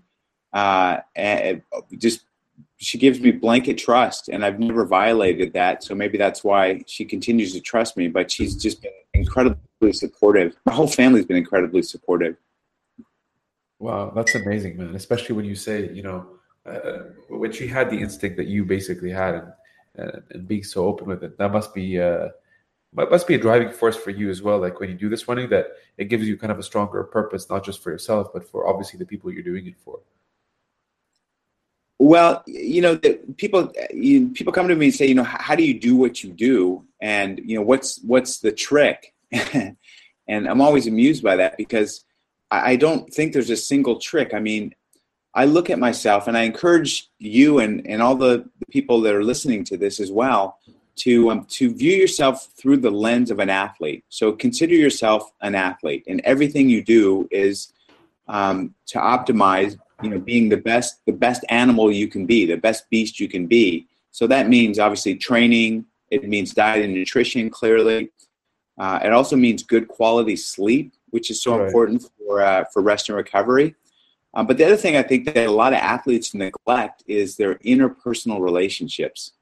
uh, 0.53 0.99
and 1.17 1.63
just 1.99 2.25
she 2.77 2.99
gives 2.99 3.21
me 3.21 3.31
blanket 3.31 3.79
trust 3.79 4.29
and 4.29 4.45
I've 4.45 4.59
never 4.59 4.85
violated 4.85 5.53
that. 5.55 5.83
So 5.83 5.95
maybe 5.95 6.19
that's 6.19 6.45
why 6.45 6.83
she 6.87 7.05
continues 7.05 7.53
to 7.55 7.61
trust 7.61 7.97
me, 7.97 8.09
but 8.09 8.31
she's 8.31 8.57
just 8.57 8.83
been 8.83 8.93
incredibly 9.15 9.93
supportive. 9.93 10.55
My 10.67 10.73
whole 10.73 10.87
family's 10.87 11.25
been 11.25 11.37
incredibly 11.37 11.83
supportive. 11.83 12.37
Wow, 13.79 14.13
that's 14.15 14.35
amazing, 14.35 14.77
man. 14.77 14.95
Especially 14.95 15.35
when 15.35 15.45
you 15.45 15.55
say, 15.55 15.91
you 15.93 16.03
know, 16.03 16.27
uh, 16.67 17.11
when 17.29 17.53
she 17.53 17.67
had 17.67 17.91
the 17.91 17.97
instinct 17.97 18.37
that 18.37 18.47
you 18.47 18.65
basically 18.65 19.11
had 19.11 19.53
and, 19.97 20.23
and, 20.31 20.49
being 20.49 20.65
so 20.65 20.87
open 20.87 21.07
with 21.07 21.23
it, 21.23 21.39
that 21.39 21.53
must 21.53 21.75
be, 21.75 22.01
uh, 22.01 22.29
must 22.93 23.27
be 23.27 23.35
a 23.35 23.39
driving 23.39 23.71
force 23.71 23.97
for 23.97 24.11
you 24.11 24.31
as 24.31 24.43
well. 24.43 24.59
Like 24.59 24.81
when 24.81 24.91
you 24.91 24.97
do 24.97 25.09
this 25.09 25.27
running, 25.29 25.49
that 25.51 25.73
it 25.99 26.07
gives 26.07 26.27
you 26.27 26.37
kind 26.37 26.53
of 26.53 26.59
a 26.59 26.63
stronger 26.63 27.03
purpose, 27.05 27.51
not 27.51 27.65
just 27.65 27.83
for 27.83 27.91
yourself, 27.91 28.33
but 28.33 28.49
for 28.49 28.67
obviously 28.67 28.99
the 28.99 29.07
people 29.07 29.33
you're 29.33 29.43
doing 29.43 29.67
it 29.67 29.77
for. 29.85 30.01
Well, 31.99 32.43
you 32.47 32.83
know, 32.83 32.99
people 33.37 33.73
you, 33.93 34.29
people 34.31 34.53
come 34.53 34.69
to 34.69 34.75
me 34.75 34.87
and 34.87 34.95
say, 34.95 35.07
you 35.07 35.15
know, 35.15 35.23
how 35.25 35.55
do 35.55 35.65
you 35.65 35.79
do 35.79 35.97
what 35.97 36.23
you 36.23 36.33
do, 36.33 36.85
and 37.01 37.41
you 37.45 37.57
know, 37.57 37.63
what's 37.63 38.01
what's 38.03 38.41
the 38.41 38.53
trick? 38.53 39.15
and 39.33 39.77
I'm 40.29 40.61
always 40.61 40.87
amused 40.87 41.23
by 41.23 41.37
that 41.37 41.57
because 41.57 42.05
I 42.51 42.77
don't 42.77 43.13
think 43.13 43.33
there's 43.33 43.51
a 43.51 43.57
single 43.57 43.99
trick. 43.99 44.35
I 44.35 44.41
mean, 44.41 44.75
I 45.35 45.47
look 45.47 45.69
at 45.69 45.79
myself, 45.79 46.29
and 46.29 46.37
I 46.37 46.43
encourage 46.43 47.09
you 47.19 47.59
and 47.59 47.87
and 47.87 48.03
all 48.03 48.15
the, 48.15 48.49
people 48.71 49.01
that 49.03 49.15
are 49.15 49.23
listening 49.23 49.63
to 49.63 49.77
this 49.77 50.01
as 50.01 50.11
well 50.11 50.59
to 50.97 51.31
um, 51.31 51.45
to 51.47 51.73
view 51.73 51.93
yourself 51.93 52.49
through 52.57 52.79
the 52.79 52.91
lens 52.91 53.31
of 53.31 53.39
an 53.39 53.51
athlete. 53.51 54.05
So 54.09 54.33
consider 54.33 54.75
yourself 54.75 55.33
an 55.41 55.55
athlete, 55.55 56.05
and 56.07 56.21
everything 56.25 56.69
you 56.69 56.83
do 56.83 57.29
is 57.31 57.73
um, 58.29 58.75
to 58.87 58.99
optimize 58.99 59.79
you 60.03 60.11
know 60.11 60.19
being 60.19 60.49
the 60.49 60.57
best 60.57 61.01
the 61.07 61.13
best 61.13 61.45
animal 61.49 61.91
you 61.91 62.09
can 62.09 62.27
be 62.27 62.45
the 62.45 62.57
best 62.57 62.89
beast 62.91 63.21
you 63.21 63.29
can 63.29 63.47
be 63.47 63.87
so 64.11 64.27
that 64.27 64.49
means 64.49 64.79
obviously 64.79 65.15
training 65.15 65.85
it 66.11 66.29
means 66.29 66.53
diet 66.53 66.85
and 66.85 66.95
nutrition 66.95 67.49
clearly 67.49 68.11
uh, 68.79 68.99
it 69.05 69.13
also 69.13 69.37
means 69.37 69.63
good 69.63 69.87
quality 69.89 70.37
sleep 70.37 70.93
which 71.11 71.31
is 71.31 71.41
so 71.41 71.57
right. 71.57 71.67
important 71.67 72.05
for 72.19 72.41
uh, 72.43 72.65
for 72.73 72.83
rest 72.83 73.09
and 73.09 73.17
recovery 73.17 73.75
um, 74.35 74.47
but 74.47 74.57
the 74.57 74.65
other 74.65 74.77
thing 74.77 74.97
i 74.97 75.03
think 75.03 75.25
that 75.25 75.47
a 75.47 75.51
lot 75.51 75.73
of 75.73 75.79
athletes 75.79 76.35
neglect 76.35 77.03
is 77.07 77.37
their 77.37 77.57
interpersonal 77.57 78.41
relationships 78.41 79.33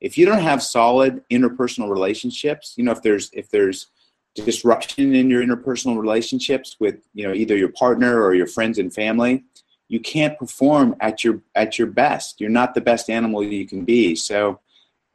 if 0.00 0.18
you 0.18 0.26
don't 0.26 0.42
have 0.42 0.62
solid 0.62 1.22
interpersonal 1.30 1.90
relationships 1.90 2.74
you 2.76 2.84
know 2.84 2.92
if 2.92 3.02
there's 3.02 3.30
if 3.32 3.50
there's 3.50 3.88
disruption 4.34 5.14
in 5.14 5.28
your 5.28 5.42
interpersonal 5.42 6.00
relationships 6.00 6.76
with 6.80 7.06
you 7.14 7.26
know 7.26 7.34
either 7.34 7.56
your 7.56 7.68
partner 7.68 8.22
or 8.22 8.34
your 8.34 8.46
friends 8.46 8.78
and 8.78 8.94
family 8.94 9.44
you 9.92 10.00
can't 10.00 10.38
perform 10.38 10.96
at 11.00 11.22
your 11.22 11.42
at 11.54 11.78
your 11.78 11.86
best. 11.86 12.40
You're 12.40 12.48
not 12.48 12.74
the 12.74 12.80
best 12.80 13.10
animal 13.10 13.44
you 13.44 13.68
can 13.68 13.84
be. 13.84 14.14
So 14.14 14.58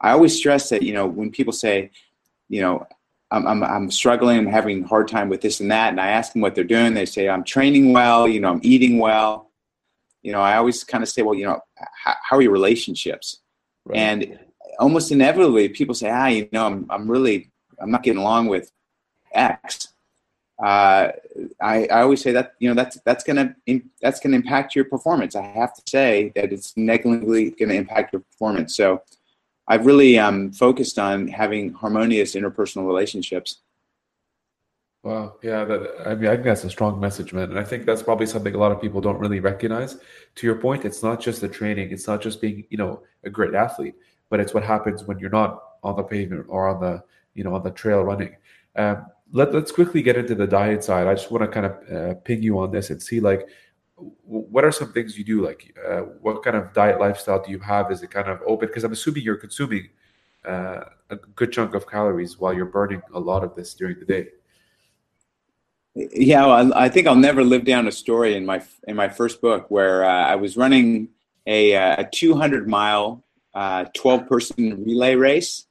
I 0.00 0.12
always 0.12 0.36
stress 0.36 0.68
that 0.68 0.82
you 0.82 0.94
know 0.94 1.04
when 1.04 1.32
people 1.32 1.52
say, 1.52 1.90
you 2.48 2.60
know, 2.60 2.86
I'm 3.30 3.46
I'm, 3.46 3.62
I'm 3.62 3.90
struggling, 3.90 4.38
I'm 4.38 4.46
having 4.46 4.84
a 4.84 4.86
hard 4.86 5.08
time 5.08 5.28
with 5.28 5.40
this 5.40 5.60
and 5.60 5.70
that, 5.70 5.90
and 5.90 6.00
I 6.00 6.08
ask 6.08 6.32
them 6.32 6.42
what 6.42 6.54
they're 6.54 6.64
doing. 6.64 6.94
They 6.94 7.06
say 7.06 7.28
I'm 7.28 7.44
training 7.44 7.92
well, 7.92 8.26
you 8.26 8.40
know, 8.40 8.50
I'm 8.50 8.60
eating 8.62 8.98
well. 8.98 9.50
You 10.22 10.32
know, 10.32 10.40
I 10.40 10.56
always 10.56 10.82
kind 10.84 11.02
of 11.02 11.08
say, 11.08 11.22
well, 11.22 11.34
you 11.34 11.46
know, 11.46 11.60
how, 11.76 12.14
how 12.22 12.36
are 12.36 12.42
your 12.42 12.52
relationships? 12.52 13.40
Right. 13.84 13.98
And 13.98 14.38
almost 14.78 15.12
inevitably, 15.12 15.68
people 15.68 15.94
say, 15.94 16.10
ah, 16.10 16.26
you 16.26 16.48
know, 16.52 16.66
I'm 16.66 16.86
I'm 16.90 17.10
really 17.10 17.50
I'm 17.80 17.90
not 17.90 18.02
getting 18.02 18.20
along 18.20 18.48
with 18.48 18.70
X 19.32 19.88
uh, 20.62 21.12
I, 21.62 21.86
I 21.86 22.00
always 22.00 22.20
say 22.20 22.32
that 22.32 22.54
you 22.58 22.68
know 22.68 22.74
that's 22.74 22.98
that's 23.04 23.22
gonna 23.22 23.54
that's 24.02 24.18
gonna 24.18 24.36
impact 24.36 24.74
your 24.74 24.86
performance. 24.86 25.36
I 25.36 25.42
have 25.42 25.72
to 25.74 25.82
say 25.86 26.32
that 26.34 26.52
it's 26.52 26.76
negatively 26.76 27.50
going 27.50 27.68
to 27.68 27.76
impact 27.76 28.12
your 28.12 28.22
performance. 28.22 28.76
So 28.76 29.02
I've 29.68 29.86
really 29.86 30.18
um, 30.18 30.50
focused 30.50 30.98
on 30.98 31.28
having 31.28 31.72
harmonious 31.74 32.34
interpersonal 32.34 32.86
relationships. 32.86 33.58
Wow, 35.04 35.36
yeah, 35.42 35.64
that, 35.64 35.94
I 36.06 36.14
mean, 36.14 36.28
I 36.28 36.34
think 36.34 36.44
that's 36.44 36.64
a 36.64 36.70
strong 36.70 36.98
message, 36.98 37.32
man, 37.32 37.50
and 37.50 37.58
I 37.58 37.64
think 37.64 37.86
that's 37.86 38.02
probably 38.02 38.26
something 38.26 38.54
a 38.54 38.58
lot 38.58 38.72
of 38.72 38.80
people 38.80 39.00
don't 39.00 39.18
really 39.18 39.40
recognize. 39.40 39.98
To 40.36 40.46
your 40.46 40.56
point, 40.56 40.84
it's 40.84 41.02
not 41.02 41.20
just 41.20 41.40
the 41.40 41.48
training; 41.48 41.92
it's 41.92 42.08
not 42.08 42.20
just 42.20 42.40
being, 42.40 42.64
you 42.70 42.78
know, 42.78 43.02
a 43.22 43.30
great 43.30 43.54
athlete, 43.54 43.94
but 44.28 44.40
it's 44.40 44.54
what 44.54 44.64
happens 44.64 45.04
when 45.04 45.18
you're 45.18 45.30
not 45.30 45.62
on 45.84 45.96
the 45.96 46.02
pavement 46.02 46.46
or 46.48 46.68
on 46.68 46.80
the, 46.80 47.02
you 47.34 47.44
know, 47.44 47.54
on 47.54 47.62
the 47.62 47.70
trail 47.70 48.02
running. 48.02 48.34
Um, 48.74 49.06
let, 49.32 49.54
us 49.54 49.70
quickly 49.70 50.02
get 50.02 50.16
into 50.16 50.34
the 50.34 50.46
diet 50.46 50.82
side. 50.82 51.06
I 51.06 51.14
just 51.14 51.30
want 51.30 51.44
to 51.44 51.48
kind 51.48 51.66
of 51.66 51.92
uh, 51.92 52.14
ping 52.24 52.42
you 52.42 52.58
on 52.58 52.70
this 52.70 52.90
and 52.90 53.00
see 53.00 53.20
like 53.20 53.48
what 54.24 54.64
are 54.64 54.72
some 54.72 54.92
things 54.92 55.18
you 55.18 55.24
do? 55.24 55.44
Like 55.44 55.76
uh, 55.86 56.00
what 56.22 56.42
kind 56.42 56.56
of 56.56 56.72
diet 56.72 57.00
lifestyle 57.00 57.42
do 57.42 57.50
you 57.50 57.58
have? 57.60 57.90
Is 57.90 58.02
it 58.02 58.10
kind 58.10 58.28
of 58.28 58.40
open? 58.46 58.68
Because 58.68 58.84
I'm 58.84 58.92
assuming 58.92 59.22
you're 59.22 59.36
consuming 59.36 59.88
uh, 60.44 60.84
a 61.10 61.16
good 61.34 61.52
chunk 61.52 61.74
of 61.74 61.88
calories 61.88 62.38
while 62.38 62.52
you're 62.52 62.66
burning 62.66 63.02
a 63.14 63.20
lot 63.20 63.44
of 63.44 63.54
this 63.54 63.74
during 63.74 63.98
the 63.98 64.04
day. 64.04 64.28
Yeah, 65.94 66.46
well, 66.46 66.72
I 66.74 66.88
think 66.88 67.06
I'll 67.08 67.16
never 67.16 67.42
live 67.42 67.64
down 67.64 67.88
a 67.88 67.92
story 67.92 68.36
in 68.36 68.46
my 68.46 68.62
in 68.86 68.94
my 68.94 69.08
first 69.08 69.40
book 69.40 69.70
where 69.70 70.04
uh, 70.04 70.26
I 70.26 70.36
was 70.36 70.56
running 70.56 71.08
a, 71.46 71.74
uh, 71.74 72.02
a 72.02 72.08
200 72.12 72.68
mile, 72.68 73.24
uh, 73.54 73.86
12 73.94 74.28
person 74.28 74.84
relay 74.84 75.14
race 75.16 75.66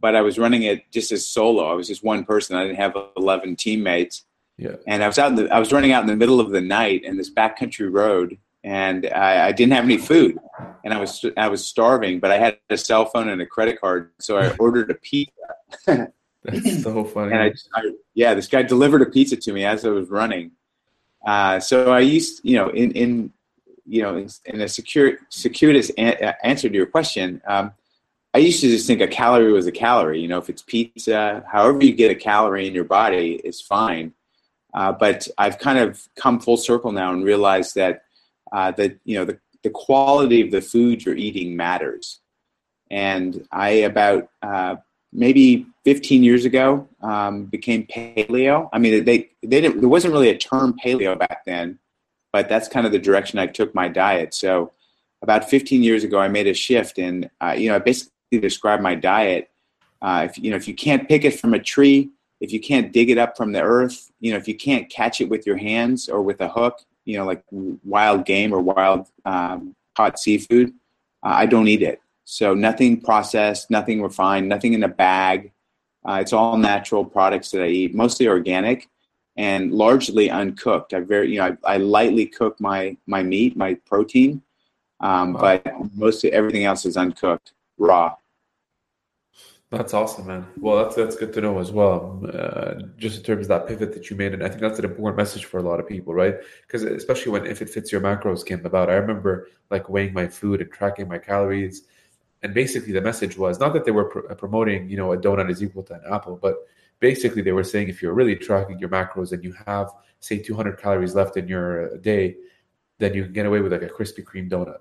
but 0.00 0.14
I 0.14 0.20
was 0.20 0.38
running 0.38 0.62
it 0.62 0.90
just 0.90 1.12
as 1.12 1.26
solo. 1.26 1.64
I 1.64 1.74
was 1.74 1.88
just 1.88 2.04
one 2.04 2.24
person. 2.24 2.56
I 2.56 2.64
didn't 2.64 2.76
have 2.76 2.96
11 3.16 3.56
teammates. 3.56 4.24
Yeah. 4.58 4.74
And 4.86 5.04
I 5.04 5.06
was 5.06 5.18
out 5.18 5.30
in 5.30 5.34
the, 5.36 5.54
I 5.54 5.58
was 5.58 5.72
running 5.72 5.92
out 5.92 6.02
in 6.02 6.08
the 6.08 6.16
middle 6.16 6.40
of 6.40 6.50
the 6.50 6.60
night 6.60 7.04
in 7.04 7.16
this 7.16 7.30
backcountry 7.30 7.90
road 7.90 8.36
and 8.64 9.06
I, 9.06 9.46
I, 9.46 9.52
didn't 9.52 9.72
have 9.72 9.84
any 9.84 9.98
food 9.98 10.36
and 10.84 10.92
I 10.92 10.98
was, 10.98 11.24
I 11.36 11.48
was 11.48 11.64
starving, 11.64 12.18
but 12.18 12.32
I 12.32 12.38
had 12.38 12.58
a 12.68 12.76
cell 12.76 13.06
phone 13.06 13.28
and 13.28 13.40
a 13.40 13.46
credit 13.46 13.80
card. 13.80 14.10
So 14.18 14.36
I 14.36 14.50
ordered 14.58 14.90
a 14.90 14.94
pizza. 14.94 15.32
That's 15.86 16.82
so 16.82 17.04
funny. 17.04 17.32
and 17.32 17.40
I, 17.40 17.52
I, 17.74 17.92
yeah, 18.14 18.34
this 18.34 18.48
guy 18.48 18.62
delivered 18.62 19.02
a 19.02 19.06
pizza 19.06 19.36
to 19.36 19.52
me 19.52 19.64
as 19.64 19.84
I 19.84 19.90
was 19.90 20.08
running. 20.08 20.50
Uh, 21.24 21.60
so 21.60 21.92
I 21.92 22.00
used, 22.00 22.40
you 22.42 22.56
know, 22.56 22.68
in, 22.70 22.90
in, 22.92 23.32
you 23.86 24.02
know, 24.02 24.16
in, 24.16 24.28
in 24.44 24.60
a 24.60 24.68
secure, 24.68 25.18
circuitous 25.28 25.90
a- 25.96 26.46
answer 26.46 26.68
to 26.68 26.74
your 26.74 26.86
question, 26.86 27.40
um, 27.46 27.72
I 28.34 28.38
used 28.38 28.60
to 28.60 28.68
just 28.68 28.86
think 28.86 29.00
a 29.00 29.08
calorie 29.08 29.52
was 29.52 29.66
a 29.66 29.72
calorie. 29.72 30.20
You 30.20 30.28
know, 30.28 30.38
if 30.38 30.50
it's 30.50 30.62
pizza, 30.62 31.44
however 31.50 31.82
you 31.82 31.92
get 31.94 32.10
a 32.10 32.14
calorie 32.14 32.66
in 32.66 32.74
your 32.74 32.84
body 32.84 33.40
is 33.42 33.60
fine. 33.60 34.12
Uh, 34.78 34.92
but 34.92 35.26
I've 35.38 35.58
kind 35.58 35.80
of 35.80 36.08
come 36.14 36.38
full 36.38 36.56
circle 36.56 36.92
now 36.92 37.12
and 37.12 37.24
realized 37.24 37.74
that 37.74 38.04
uh, 38.52 38.70
that 38.72 38.96
you 39.04 39.18
know 39.18 39.24
the, 39.24 39.40
the 39.64 39.70
quality 39.70 40.40
of 40.40 40.52
the 40.52 40.62
food 40.62 41.04
you're 41.04 41.16
eating 41.16 41.56
matters. 41.56 42.20
And 42.88 43.44
I 43.50 43.70
about 43.90 44.30
uh, 44.40 44.76
maybe 45.12 45.66
15 45.84 46.22
years 46.22 46.44
ago 46.44 46.88
um, 47.02 47.46
became 47.46 47.88
paleo. 47.88 48.68
I 48.72 48.78
mean, 48.78 49.04
they 49.04 49.30
they 49.42 49.60
didn't. 49.60 49.80
There 49.80 49.88
wasn't 49.88 50.12
really 50.12 50.30
a 50.30 50.38
term 50.38 50.78
paleo 50.84 51.18
back 51.18 51.44
then, 51.44 51.80
but 52.32 52.48
that's 52.48 52.68
kind 52.68 52.86
of 52.86 52.92
the 52.92 53.00
direction 53.00 53.40
I 53.40 53.48
took 53.48 53.74
my 53.74 53.88
diet. 53.88 54.32
So 54.32 54.70
about 55.22 55.50
15 55.50 55.82
years 55.82 56.04
ago, 56.04 56.20
I 56.20 56.28
made 56.28 56.46
a 56.46 56.54
shift, 56.54 56.98
and 57.00 57.28
uh, 57.40 57.56
you 57.58 57.68
know, 57.68 57.74
I 57.74 57.80
basically 57.80 58.38
describe 58.38 58.80
my 58.80 58.94
diet. 58.94 59.50
Uh, 60.00 60.28
if 60.30 60.38
you 60.38 60.52
know, 60.52 60.56
if 60.56 60.68
you 60.68 60.74
can't 60.74 61.08
pick 61.08 61.24
it 61.24 61.40
from 61.40 61.52
a 61.52 61.58
tree, 61.58 62.10
if 62.40 62.52
you 62.52 62.60
can't 62.60 62.92
dig 62.92 63.10
it 63.10 63.18
up 63.18 63.36
from 63.36 63.52
the 63.52 63.62
earth, 63.62 64.10
you 64.20 64.30
know, 64.30 64.36
if 64.36 64.46
you 64.46 64.56
can't 64.56 64.88
catch 64.88 65.20
it 65.20 65.28
with 65.28 65.46
your 65.46 65.56
hands 65.56 66.08
or 66.08 66.22
with 66.22 66.40
a 66.40 66.48
hook, 66.48 66.80
you 67.04 67.16
know, 67.16 67.24
like 67.24 67.42
wild 67.50 68.24
game 68.24 68.52
or 68.52 68.60
wild 68.60 69.08
um, 69.24 69.74
caught 69.96 70.18
seafood, 70.18 70.72
uh, 71.24 71.30
I 71.30 71.46
don't 71.46 71.68
eat 71.68 71.82
it. 71.82 72.00
So 72.24 72.54
nothing 72.54 73.00
processed, 73.00 73.70
nothing 73.70 74.02
refined, 74.02 74.48
nothing 74.48 74.74
in 74.74 74.84
a 74.84 74.88
bag. 74.88 75.50
Uh, 76.06 76.18
it's 76.20 76.32
all 76.32 76.56
natural 76.56 77.04
products 77.04 77.50
that 77.50 77.62
I 77.62 77.68
eat, 77.68 77.94
mostly 77.94 78.28
organic 78.28 78.88
and 79.36 79.72
largely 79.72 80.30
uncooked. 80.30 80.92
I 80.92 81.00
very, 81.00 81.30
you 81.32 81.38
know, 81.38 81.56
I, 81.64 81.74
I 81.74 81.76
lightly 81.78 82.26
cook 82.26 82.60
my 82.60 82.96
my 83.06 83.22
meat, 83.22 83.56
my 83.56 83.74
protein, 83.86 84.42
um, 85.00 85.32
wow. 85.32 85.40
but 85.64 85.94
mostly 85.94 86.32
everything 86.32 86.64
else 86.64 86.84
is 86.84 86.96
uncooked, 86.96 87.52
raw. 87.78 88.14
That's 89.70 89.92
awesome, 89.92 90.26
man. 90.26 90.46
Well, 90.58 90.82
that's 90.82 90.96
that's 90.96 91.16
good 91.16 91.34
to 91.34 91.42
know 91.42 91.58
as 91.58 91.70
well. 91.70 92.22
Uh, 92.32 92.86
just 92.96 93.18
in 93.18 93.22
terms 93.22 93.44
of 93.44 93.48
that 93.48 93.66
pivot 93.66 93.92
that 93.92 94.08
you 94.08 94.16
made, 94.16 94.32
and 94.32 94.42
I 94.42 94.48
think 94.48 94.62
that's 94.62 94.78
an 94.78 94.86
important 94.86 95.18
message 95.18 95.44
for 95.44 95.58
a 95.58 95.62
lot 95.62 95.78
of 95.78 95.86
people, 95.86 96.14
right? 96.14 96.36
Because 96.62 96.84
especially 96.84 97.32
when 97.32 97.44
if 97.44 97.60
it 97.60 97.68
fits 97.68 97.92
your 97.92 98.00
macros 98.00 98.46
came 98.46 98.64
about, 98.64 98.88
I 98.88 98.94
remember 98.94 99.48
like 99.70 99.90
weighing 99.90 100.14
my 100.14 100.26
food 100.26 100.62
and 100.62 100.72
tracking 100.72 101.06
my 101.06 101.18
calories, 101.18 101.82
and 102.42 102.54
basically 102.54 102.92
the 102.92 103.02
message 103.02 103.36
was 103.36 103.60
not 103.60 103.74
that 103.74 103.84
they 103.84 103.90
were 103.90 104.06
pr- 104.06 104.32
promoting, 104.34 104.88
you 104.88 104.96
know, 104.96 105.12
a 105.12 105.18
donut 105.18 105.50
is 105.50 105.62
equal 105.62 105.82
to 105.82 105.94
an 105.94 106.02
apple, 106.10 106.38
but 106.40 106.56
basically 107.00 107.42
they 107.42 107.52
were 107.52 107.64
saying 107.64 107.88
if 107.88 108.00
you're 108.00 108.14
really 108.14 108.36
tracking 108.36 108.78
your 108.78 108.88
macros 108.88 109.32
and 109.32 109.44
you 109.44 109.54
have 109.66 109.90
say 110.20 110.38
200 110.38 110.80
calories 110.80 111.14
left 111.14 111.36
in 111.36 111.46
your 111.46 111.98
day, 111.98 112.36
then 112.98 113.12
you 113.12 113.24
can 113.24 113.34
get 113.34 113.44
away 113.44 113.60
with 113.60 113.72
like 113.72 113.82
a 113.82 113.88
Krispy 113.88 114.24
Kreme 114.24 114.50
donut, 114.50 114.78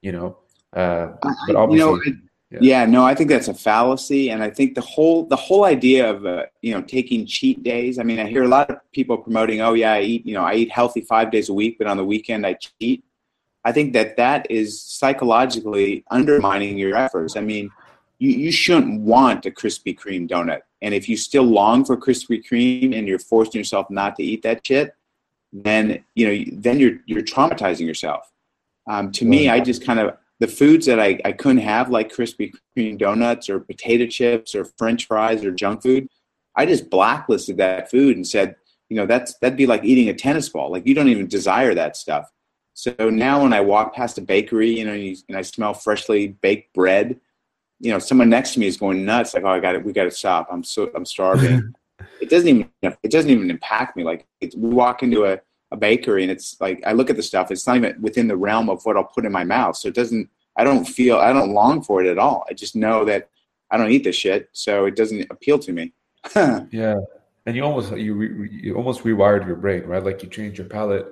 you 0.00 0.12
know. 0.12 0.38
Uh, 0.72 1.08
but 1.46 1.56
obviously. 1.56 2.00
You 2.06 2.12
know, 2.12 2.20
yeah. 2.60 2.80
yeah. 2.80 2.86
no, 2.86 3.04
I 3.04 3.14
think 3.14 3.30
that's 3.30 3.48
a 3.48 3.54
fallacy, 3.54 4.30
and 4.30 4.42
I 4.42 4.50
think 4.50 4.74
the 4.74 4.80
whole 4.80 5.26
the 5.26 5.36
whole 5.36 5.64
idea 5.64 6.08
of 6.08 6.26
uh, 6.26 6.46
you 6.62 6.72
know 6.72 6.82
taking 6.82 7.26
cheat 7.26 7.62
days. 7.62 7.98
I 7.98 8.02
mean, 8.02 8.18
I 8.18 8.26
hear 8.26 8.44
a 8.44 8.48
lot 8.48 8.70
of 8.70 8.78
people 8.92 9.16
promoting, 9.18 9.60
"Oh 9.60 9.74
yeah, 9.74 9.94
I 9.94 10.00
eat 10.02 10.26
you 10.26 10.34
know 10.34 10.44
I 10.44 10.54
eat 10.54 10.70
healthy 10.70 11.00
five 11.00 11.30
days 11.30 11.48
a 11.48 11.54
week, 11.54 11.78
but 11.78 11.86
on 11.86 11.96
the 11.96 12.04
weekend 12.04 12.46
I 12.46 12.54
cheat." 12.54 13.04
I 13.64 13.72
think 13.72 13.92
that 13.94 14.16
that 14.16 14.50
is 14.50 14.80
psychologically 14.82 16.04
undermining 16.10 16.76
your 16.76 16.94
efforts. 16.94 17.34
I 17.34 17.40
mean, 17.40 17.70
you, 18.18 18.30
you 18.30 18.52
shouldn't 18.52 19.00
want 19.00 19.46
a 19.46 19.50
Krispy 19.50 19.98
Kreme 19.98 20.28
donut, 20.28 20.60
and 20.82 20.92
if 20.94 21.08
you 21.08 21.16
still 21.16 21.44
long 21.44 21.84
for 21.84 21.96
Krispy 21.96 22.44
Kreme 22.44 22.96
and 22.96 23.08
you're 23.08 23.18
forcing 23.18 23.58
yourself 23.58 23.88
not 23.90 24.16
to 24.16 24.22
eat 24.22 24.42
that 24.42 24.66
shit, 24.66 24.94
then 25.52 26.04
you 26.14 26.26
know 26.26 26.44
then 26.52 26.78
you're 26.78 26.98
you're 27.06 27.22
traumatizing 27.22 27.86
yourself. 27.86 28.30
Um, 28.86 29.12
to 29.12 29.24
me, 29.24 29.48
I 29.48 29.60
just 29.60 29.84
kind 29.84 29.98
of 29.98 30.16
the 30.40 30.48
foods 30.48 30.86
that 30.86 31.00
I, 31.00 31.18
I 31.24 31.32
couldn't 31.32 31.58
have, 31.58 31.90
like 31.90 32.12
Krispy 32.12 32.52
Kreme 32.76 32.98
donuts 32.98 33.48
or 33.48 33.60
potato 33.60 34.06
chips 34.06 34.54
or 34.54 34.64
French 34.78 35.06
fries 35.06 35.44
or 35.44 35.52
junk 35.52 35.82
food, 35.82 36.08
I 36.56 36.66
just 36.66 36.90
blacklisted 36.90 37.56
that 37.58 37.90
food 37.90 38.16
and 38.16 38.26
said, 38.26 38.56
you 38.88 38.96
know, 38.96 39.06
that's 39.06 39.38
that'd 39.38 39.56
be 39.56 39.66
like 39.66 39.84
eating 39.84 40.08
a 40.08 40.14
tennis 40.14 40.48
ball. 40.48 40.70
Like 40.70 40.86
you 40.86 40.94
don't 40.94 41.08
even 41.08 41.26
desire 41.26 41.74
that 41.74 41.96
stuff. 41.96 42.30
So 42.74 42.94
now 42.98 43.42
when 43.42 43.52
I 43.52 43.60
walk 43.60 43.94
past 43.94 44.18
a 44.18 44.20
bakery, 44.20 44.78
you 44.78 44.84
know, 44.84 44.92
and 44.92 45.36
I 45.36 45.42
smell 45.42 45.74
freshly 45.74 46.28
baked 46.28 46.74
bread, 46.74 47.20
you 47.80 47.90
know, 47.90 47.98
someone 47.98 48.28
next 48.28 48.54
to 48.54 48.60
me 48.60 48.66
is 48.66 48.76
going 48.76 49.04
nuts. 49.04 49.34
Like, 49.34 49.44
oh, 49.44 49.48
I 49.48 49.60
got 49.60 49.74
it. 49.74 49.84
We 49.84 49.92
got 49.92 50.04
to 50.04 50.10
stop. 50.10 50.48
I'm 50.50 50.64
so 50.64 50.90
I'm 50.94 51.06
starving. 51.06 51.74
it 52.20 52.28
doesn't 52.30 52.48
even 52.48 52.70
it 52.82 53.10
doesn't 53.10 53.30
even 53.30 53.50
impact 53.50 53.96
me. 53.96 54.04
Like 54.04 54.26
we 54.40 54.68
walk 54.70 55.02
into 55.02 55.24
a 55.24 55.40
a 55.74 55.76
bakery 55.76 56.22
and 56.22 56.30
it's 56.30 56.58
like 56.60 56.82
I 56.86 56.92
look 56.92 57.10
at 57.10 57.16
the 57.16 57.22
stuff, 57.22 57.50
it's 57.50 57.66
not 57.66 57.76
even 57.76 58.00
within 58.00 58.28
the 58.28 58.36
realm 58.36 58.70
of 58.70 58.82
what 58.84 58.96
I'll 58.96 59.04
put 59.04 59.26
in 59.26 59.32
my 59.32 59.44
mouth. 59.44 59.76
So 59.76 59.88
it 59.88 59.94
doesn't 59.94 60.30
I 60.56 60.64
don't 60.64 60.84
feel 60.84 61.18
I 61.18 61.32
don't 61.32 61.52
long 61.52 61.82
for 61.82 62.02
it 62.02 62.08
at 62.08 62.18
all. 62.18 62.46
I 62.48 62.54
just 62.54 62.76
know 62.76 63.04
that 63.04 63.28
I 63.70 63.76
don't 63.76 63.90
eat 63.90 64.04
this 64.04 64.16
shit, 64.16 64.48
so 64.52 64.86
it 64.86 64.96
doesn't 64.96 65.26
appeal 65.30 65.58
to 65.58 65.72
me. 65.72 65.92
yeah, 66.70 66.94
and 67.44 67.56
you 67.56 67.62
almost 67.62 67.96
you 67.96 68.14
re, 68.14 68.48
you 68.50 68.76
almost 68.76 69.02
rewired 69.02 69.46
your 69.46 69.56
brain, 69.56 69.82
right? 69.84 70.02
Like 70.02 70.22
you 70.22 70.28
change 70.28 70.58
your 70.58 70.68
palate. 70.68 71.06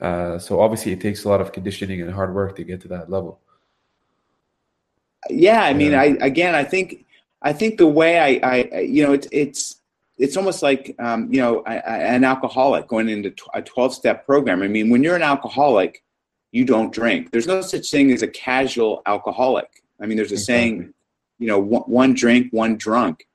Uh, 0.00 0.38
so 0.38 0.60
obviously, 0.60 0.92
it 0.92 1.00
takes 1.00 1.24
a 1.24 1.28
lot 1.28 1.40
of 1.40 1.52
conditioning 1.52 2.02
and 2.02 2.12
hard 2.12 2.34
work 2.34 2.56
to 2.56 2.64
get 2.64 2.80
to 2.82 2.88
that 2.88 3.08
level. 3.08 3.40
Yeah, 5.30 5.62
I 5.62 5.74
mean, 5.74 5.94
I 5.94 6.16
again, 6.20 6.54
I 6.54 6.64
think 6.64 7.06
I 7.42 7.52
think 7.52 7.78
the 7.78 7.86
way 7.86 8.18
I, 8.18 8.48
I 8.48 8.80
you 8.80 9.04
know, 9.04 9.12
it's 9.12 9.28
it's 9.30 9.77
it's 10.18 10.36
almost 10.36 10.62
like 10.62 10.94
um, 10.98 11.32
you 11.32 11.40
know 11.40 11.62
an 11.64 12.24
alcoholic 12.24 12.88
going 12.88 13.08
into 13.08 13.32
a 13.54 13.62
12 13.62 13.94
step 13.94 14.26
program. 14.26 14.62
I 14.62 14.68
mean 14.68 14.90
when 14.90 15.02
you're 15.02 15.16
an 15.16 15.22
alcoholic 15.22 16.02
you 16.50 16.64
don't 16.64 16.92
drink. 16.92 17.30
There's 17.30 17.46
no 17.46 17.60
such 17.60 17.90
thing 17.90 18.10
as 18.10 18.22
a 18.22 18.28
casual 18.28 19.02
alcoholic. 19.06 19.82
I 20.00 20.06
mean 20.06 20.16
there's 20.16 20.32
a 20.32 20.34
exactly. 20.34 20.54
saying 20.54 20.94
you 21.38 21.46
know 21.46 21.58
one, 21.58 21.82
one, 21.82 22.14
drink 22.14 22.52
one 22.52 22.76
drunk. 22.76 23.26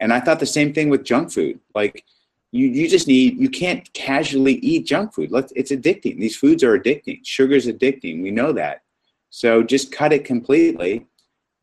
And 0.00 0.12
i 0.12 0.20
thought 0.20 0.38
the 0.38 0.46
same 0.46 0.72
thing 0.72 0.90
with 0.90 1.04
junk 1.04 1.32
food. 1.32 1.58
Like 1.74 2.04
you, 2.52 2.66
you 2.68 2.88
just 2.88 3.08
need 3.08 3.38
you 3.38 3.50
can't 3.50 3.92
casually 3.92 4.54
eat 4.54 4.86
junk 4.86 5.14
food. 5.14 5.30
Let's, 5.30 5.52
it's 5.56 5.72
addicting. 5.72 6.18
These 6.18 6.36
foods 6.36 6.62
are 6.62 6.78
addicting. 6.78 7.20
Sugar's 7.24 7.66
addicting. 7.66 8.22
We 8.22 8.30
know 8.30 8.52
that. 8.52 8.82
So 9.30 9.62
just 9.62 9.92
cut 9.92 10.12
it 10.12 10.24
completely 10.24 11.06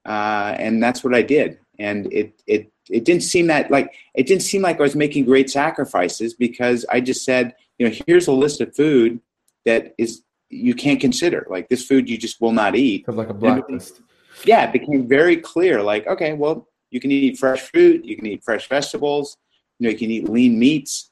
uh, 0.06 0.56
and 0.60 0.82
that's 0.82 1.04
what 1.04 1.16
i 1.16 1.22
did. 1.22 1.60
And 1.80 2.12
it 2.14 2.42
it 2.48 2.72
it 2.90 3.06
didn't 3.06 3.24
seem 3.24 3.48
that 3.48 3.72
like 3.72 3.94
it 4.14 4.28
didn't 4.28 4.44
seem 4.44 4.62
like 4.62 4.80
I 4.80 4.84
was 4.84 4.96
making 4.96 5.26
great 5.26 5.50
sacrifices 5.50 6.34
because 6.34 6.86
I 6.90 7.02
just 7.02 7.26
said, 7.26 7.56
you 7.78 7.88
know, 7.88 7.96
here's 8.08 8.28
a 8.28 8.32
list 8.32 8.62
of 8.62 8.76
food 8.76 9.20
that 9.66 9.94
is 9.98 10.24
you 10.50 10.76
can't 10.76 11.00
consider. 11.00 11.46
Like 11.50 11.70
this 11.70 11.86
food 11.86 12.10
you 12.10 12.18
just 12.18 12.40
will 12.42 12.52
not 12.52 12.76
eat. 12.76 13.08
Like 13.08 13.30
a 13.30 13.34
blacklist. 13.34 14.02
Yeah, 14.44 14.66
it 14.66 14.74
became 14.74 15.08
very 15.08 15.38
clear. 15.38 15.82
Like, 15.82 16.08
okay, 16.08 16.34
well, 16.34 16.68
you 16.92 17.00
can 17.00 17.12
eat 17.12 17.38
fresh 17.38 17.62
fruit, 17.62 18.06
you 18.06 18.16
can 18.16 18.26
eat 18.26 18.44
fresh 18.44 18.68
vegetables, 18.68 19.38
you 19.80 19.86
know, 19.86 19.92
you 19.92 19.98
can 19.98 20.12
eat 20.12 20.30
lean 20.30 20.60
meats, 20.60 21.12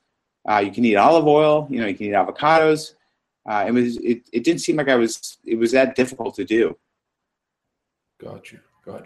uh, 0.50 0.60
you 0.60 0.72
can 0.72 0.86
eat 0.86 0.96
olive 0.96 1.28
oil, 1.28 1.68
you 1.70 1.80
know, 1.80 1.88
you 1.88 1.96
can 1.96 2.08
eat 2.08 2.14
avocados. 2.14 2.94
Uh, 3.50 3.66
it 3.68 3.72
was 3.72 3.98
it, 3.98 4.30
it 4.32 4.44
didn't 4.44 4.62
seem 4.62 4.76
like 4.78 4.90
I 4.90 4.96
was 4.96 5.38
it 5.46 5.56
was 5.56 5.72
that 5.72 5.96
difficult 5.96 6.36
to 6.36 6.46
do. 6.46 6.78
Got 8.22 8.52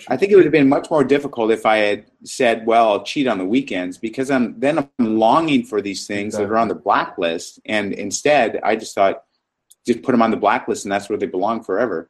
I 0.08 0.18
think 0.18 0.32
it 0.32 0.36
would 0.36 0.46
have 0.46 0.52
been 0.52 0.70
much 0.70 0.90
more 0.90 1.04
difficult 1.04 1.52
if 1.52 1.66
I 1.66 1.78
had 1.78 2.06
said, 2.24 2.66
"Well, 2.66 2.90
I'll 2.90 3.04
cheat 3.04 3.28
on 3.28 3.38
the 3.38 3.46
weekends," 3.46 3.98
because 3.98 4.32
I'm 4.32 4.60
then 4.60 4.80
I'm 4.80 5.20
longing 5.20 5.66
for 5.66 5.82
these 5.82 6.08
things 6.08 6.34
exactly. 6.34 6.46
that 6.46 6.54
are 6.54 6.58
on 6.58 6.68
the 6.68 6.76
blacklist, 6.76 7.60
and 7.66 7.94
instead, 7.94 8.60
I 8.64 8.76
just 8.76 8.96
thought, 8.96 9.24
just 9.86 10.02
put 10.02 10.14
them 10.14 10.22
on 10.22 10.32
the 10.32 10.38
blacklist, 10.38 10.86
and 10.86 10.92
that's 10.92 11.10
where 11.10 11.18
they 11.18 11.28
belong 11.28 11.64
forever. 11.64 12.10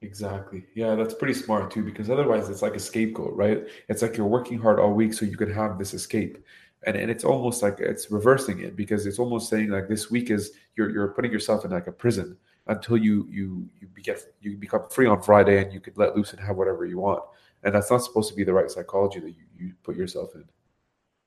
Exactly. 0.00 0.64
Yeah, 0.76 0.94
that's 0.94 1.14
pretty 1.14 1.34
smart 1.34 1.72
too, 1.72 1.82
because 1.82 2.08
otherwise, 2.08 2.48
it's 2.48 2.62
like 2.62 2.76
a 2.76 2.80
scapegoat, 2.80 3.34
right? 3.34 3.66
It's 3.88 4.00
like 4.00 4.16
you're 4.16 4.26
working 4.26 4.58
hard 4.58 4.78
all 4.78 4.92
week 4.92 5.12
so 5.12 5.26
you 5.26 5.36
can 5.36 5.52
have 5.52 5.76
this 5.76 5.94
escape, 5.94 6.38
and 6.86 6.96
and 6.96 7.10
it's 7.10 7.24
almost 7.24 7.64
like 7.64 7.80
it's 7.80 8.12
reversing 8.12 8.60
it 8.60 8.76
because 8.76 9.06
it's 9.06 9.18
almost 9.18 9.48
saying 9.48 9.70
like 9.70 9.88
this 9.88 10.08
week 10.08 10.30
is 10.30 10.52
you're 10.76 10.90
you're 10.90 11.08
putting 11.08 11.32
yourself 11.32 11.64
in 11.64 11.72
like 11.72 11.88
a 11.88 11.92
prison 11.92 12.36
until 12.68 12.96
you 12.96 13.26
you 13.30 13.68
you 13.80 13.88
get 14.02 14.20
you 14.40 14.56
become 14.56 14.88
free 14.90 15.06
on 15.06 15.22
Friday 15.22 15.62
and 15.62 15.72
you 15.72 15.80
could 15.80 15.96
let 15.98 16.16
loose 16.16 16.32
and 16.32 16.40
have 16.40 16.56
whatever 16.56 16.84
you 16.84 16.98
want. 16.98 17.22
And 17.64 17.74
that's 17.74 17.90
not 17.90 18.04
supposed 18.04 18.28
to 18.30 18.36
be 18.36 18.44
the 18.44 18.52
right 18.52 18.70
psychology 18.70 19.20
that 19.20 19.30
you, 19.30 19.44
you 19.58 19.72
put 19.82 19.96
yourself 19.96 20.34
in. 20.34 20.44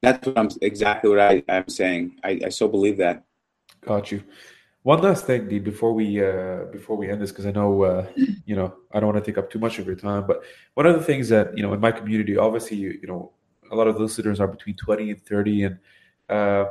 That's 0.02 0.26
what 0.26 0.38
I'm 0.38 0.50
exactly 0.62 1.10
what 1.10 1.20
I, 1.20 1.44
I'm 1.50 1.68
saying. 1.68 2.20
I, 2.24 2.42
I 2.46 2.50
so 2.50 2.68
believe 2.68 2.98
that. 2.98 3.24
Got 3.82 4.12
you. 4.12 4.24
One 4.84 5.02
last 5.02 5.28
thing, 5.28 5.48
Dee, 5.48 5.60
before 5.60 5.94
we 5.94 6.24
uh, 6.24 6.66
before 6.72 6.98
we 6.98 7.10
end 7.10 7.22
this, 7.22 7.32
because 7.32 7.46
I 7.46 7.52
know 7.52 7.84
uh, 7.84 8.08
you 8.46 8.56
know 8.56 8.74
I 8.94 9.00
don't 9.00 9.14
want 9.14 9.24
to 9.24 9.32
take 9.32 9.38
up 9.38 9.52
too 9.52 9.60
much 9.60 9.78
of 9.78 9.86
your 9.86 9.96
time, 9.96 10.26
but 10.26 10.44
one 10.74 10.86
of 10.86 10.98
the 10.98 11.04
things 11.04 11.30
that 11.30 11.56
you 11.56 11.64
know 11.64 11.74
in 11.74 11.80
my 11.80 11.92
community, 11.92 12.38
obviously, 12.38 12.78
you, 12.78 12.98
you 13.02 13.08
know, 13.08 13.32
a 13.72 13.76
lot 13.76 13.88
of 13.88 13.96
the 13.96 14.02
listeners 14.02 14.40
are 14.40 14.48
between 14.48 14.76
20 14.76 15.12
and 15.12 15.22
30. 15.26 15.64
And 15.64 15.80
uh, 16.30 16.66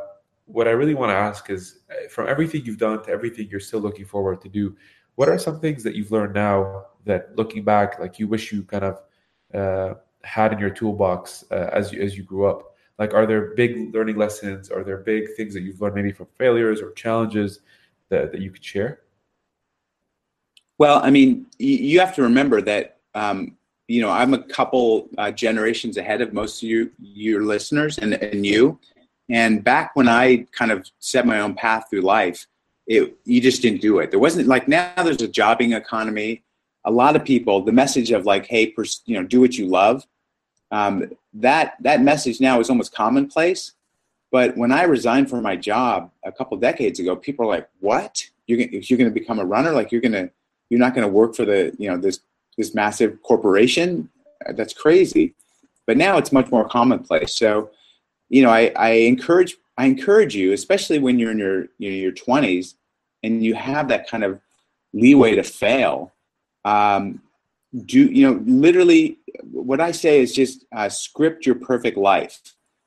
what 0.52 0.68
I 0.68 0.72
really 0.72 0.94
want 0.94 1.10
to 1.10 1.16
ask 1.16 1.50
is 1.50 1.80
uh, 1.90 2.08
from 2.08 2.28
everything 2.28 2.64
you've 2.64 2.78
done 2.78 3.02
to 3.04 3.10
everything 3.10 3.48
you're 3.50 3.60
still 3.60 3.80
looking 3.80 4.04
forward 4.04 4.40
to 4.42 4.48
do, 4.48 4.76
what 5.14 5.28
are 5.28 5.38
some 5.38 5.60
things 5.60 5.82
that 5.82 5.94
you've 5.94 6.12
learned 6.12 6.34
now 6.34 6.86
that 7.04 7.36
looking 7.36 7.64
back, 7.64 7.98
like 7.98 8.18
you 8.18 8.28
wish 8.28 8.52
you 8.52 8.62
kind 8.62 8.84
of 8.84 9.02
uh, 9.54 9.94
had 10.22 10.52
in 10.52 10.58
your 10.58 10.70
toolbox 10.70 11.44
uh, 11.50 11.70
as 11.72 11.92
you, 11.92 12.00
as 12.02 12.16
you 12.16 12.22
grew 12.22 12.46
up? 12.46 12.74
Like, 12.98 13.14
are 13.14 13.26
there 13.26 13.54
big 13.54 13.94
learning 13.94 14.16
lessons? 14.16 14.70
Are 14.70 14.84
there 14.84 14.98
big 14.98 15.34
things 15.36 15.54
that 15.54 15.62
you've 15.62 15.80
learned 15.80 15.94
maybe 15.94 16.12
from 16.12 16.26
failures 16.38 16.82
or 16.82 16.92
challenges 16.92 17.60
that, 18.10 18.30
that 18.32 18.40
you 18.40 18.50
could 18.50 18.64
share? 18.64 19.00
Well, 20.78 21.00
I 21.02 21.10
mean, 21.10 21.46
you 21.58 22.00
have 22.00 22.14
to 22.14 22.22
remember 22.22 22.62
that 22.62 22.98
um, 23.14 23.56
you 23.88 24.00
know 24.00 24.10
I'm 24.10 24.34
a 24.34 24.42
couple 24.42 25.08
uh, 25.18 25.30
generations 25.30 25.96
ahead 25.96 26.20
of 26.20 26.32
most 26.32 26.62
of 26.62 26.68
you, 26.68 26.90
your 27.00 27.42
listeners, 27.42 27.98
and, 27.98 28.14
and 28.14 28.46
you. 28.46 28.78
And 29.30 29.62
back 29.62 29.92
when 29.94 30.08
I 30.08 30.46
kind 30.52 30.70
of 30.70 30.88
set 30.98 31.26
my 31.26 31.40
own 31.40 31.54
path 31.54 31.86
through 31.88 32.02
life, 32.02 32.46
it 32.86 33.16
you 33.24 33.40
just 33.40 33.62
didn't 33.62 33.80
do 33.80 34.00
it. 34.00 34.10
There 34.10 34.18
wasn't 34.18 34.48
like 34.48 34.66
now. 34.68 34.92
There's 35.02 35.22
a 35.22 35.28
jobbing 35.28 35.72
economy. 35.72 36.42
A 36.84 36.90
lot 36.90 37.14
of 37.14 37.24
people, 37.24 37.62
the 37.62 37.72
message 37.72 38.10
of 38.10 38.26
like, 38.26 38.46
hey, 38.46 38.66
pers- 38.66 39.02
you 39.06 39.14
know, 39.16 39.26
do 39.26 39.40
what 39.40 39.56
you 39.56 39.66
love. 39.66 40.04
Um, 40.72 41.12
that 41.34 41.76
that 41.80 42.02
message 42.02 42.40
now 42.40 42.58
is 42.60 42.68
almost 42.68 42.94
commonplace. 42.94 43.72
But 44.32 44.56
when 44.56 44.72
I 44.72 44.82
resigned 44.84 45.30
from 45.30 45.42
my 45.42 45.56
job 45.56 46.10
a 46.24 46.32
couple 46.32 46.56
decades 46.56 47.00
ago, 47.00 47.16
people 47.16 47.44
are 47.46 47.48
like, 47.48 47.68
"What? 47.80 48.28
You're 48.46 48.58
gonna, 48.58 48.82
you're 48.82 48.98
going 48.98 49.10
to 49.10 49.14
become 49.14 49.38
a 49.38 49.44
runner? 49.44 49.72
Like 49.72 49.92
you're 49.92 50.00
going 50.00 50.12
to 50.12 50.30
you're 50.70 50.80
not 50.80 50.94
going 50.94 51.06
to 51.06 51.12
work 51.12 51.34
for 51.34 51.44
the 51.44 51.74
you 51.78 51.90
know 51.90 51.98
this 51.98 52.20
this 52.56 52.74
massive 52.74 53.22
corporation 53.22 54.08
that's 54.54 54.72
crazy 54.72 55.34
but 55.86 55.96
now 55.96 56.16
it's 56.16 56.32
much 56.32 56.50
more 56.50 56.66
commonplace 56.66 57.34
so 57.34 57.70
you 58.30 58.42
know 58.42 58.50
i, 58.50 58.72
I 58.76 58.90
encourage 58.90 59.56
i 59.76 59.84
encourage 59.84 60.34
you 60.34 60.52
especially 60.52 60.98
when 60.98 61.18
you're 61.18 61.32
in 61.32 61.38
your 61.38 61.66
you 61.78 61.90
know, 61.90 61.96
your 61.96 62.12
20s 62.12 62.74
and 63.22 63.44
you 63.44 63.54
have 63.54 63.88
that 63.88 64.08
kind 64.08 64.24
of 64.24 64.40
leeway 64.94 65.34
to 65.34 65.42
fail 65.42 66.12
um, 66.64 67.20
do 67.84 68.00
you 68.06 68.26
know 68.26 68.42
literally 68.46 69.18
what 69.50 69.80
i 69.80 69.90
say 69.90 70.20
is 70.20 70.32
just 70.32 70.64
uh, 70.74 70.88
script 70.88 71.46
your 71.46 71.54
perfect 71.54 71.96
life. 71.96 72.40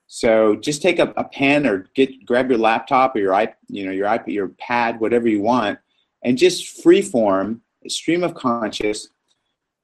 So 0.08 0.56
just 0.56 0.82
take 0.82 0.99
a, 0.99 1.13
a 1.17 1.23
pen 1.23 1.65
or 1.65 1.88
get 1.95 2.25
grab 2.25 2.49
your 2.49 2.60
laptop 2.60 3.15
or 3.15 3.19
your 3.19 3.39
iP, 3.41 3.56
you 3.67 3.86
know 3.86 3.91
your 3.91 4.08
iPad, 4.08 4.27
your 4.27 4.49
pad, 4.49 4.99
whatever 4.99 5.27
you 5.27 5.41
want, 5.41 5.79
and 6.23 6.38
just 6.38 6.84
freeform 6.84 7.62
stream 7.88 8.23
of 8.23 8.36
conscious, 8.36 9.10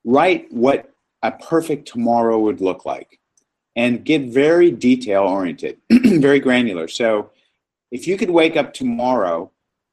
write 0.06 0.52
what 0.52 0.92
a 1.24 1.32
perfect 1.32 1.88
tomorrow 1.88 2.40
would 2.40 2.62
look 2.62 2.86
like 2.86 3.20
and 3.76 4.04
get 4.04 4.24
very 4.24 4.72
detail 4.72 5.24
oriented, 5.24 5.78
very 5.90 6.40
granular. 6.40 6.88
So 6.88 7.32
if 7.92 8.08
you 8.08 8.18
could 8.18 8.30
wake 8.30 8.56
up 8.56 8.74
tomorrow 8.74 9.52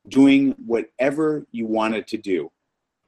doing 0.08 0.54
whatever 0.64 1.46
you 1.52 1.66
wanted 1.66 2.06
to 2.08 2.16
do 2.16 2.50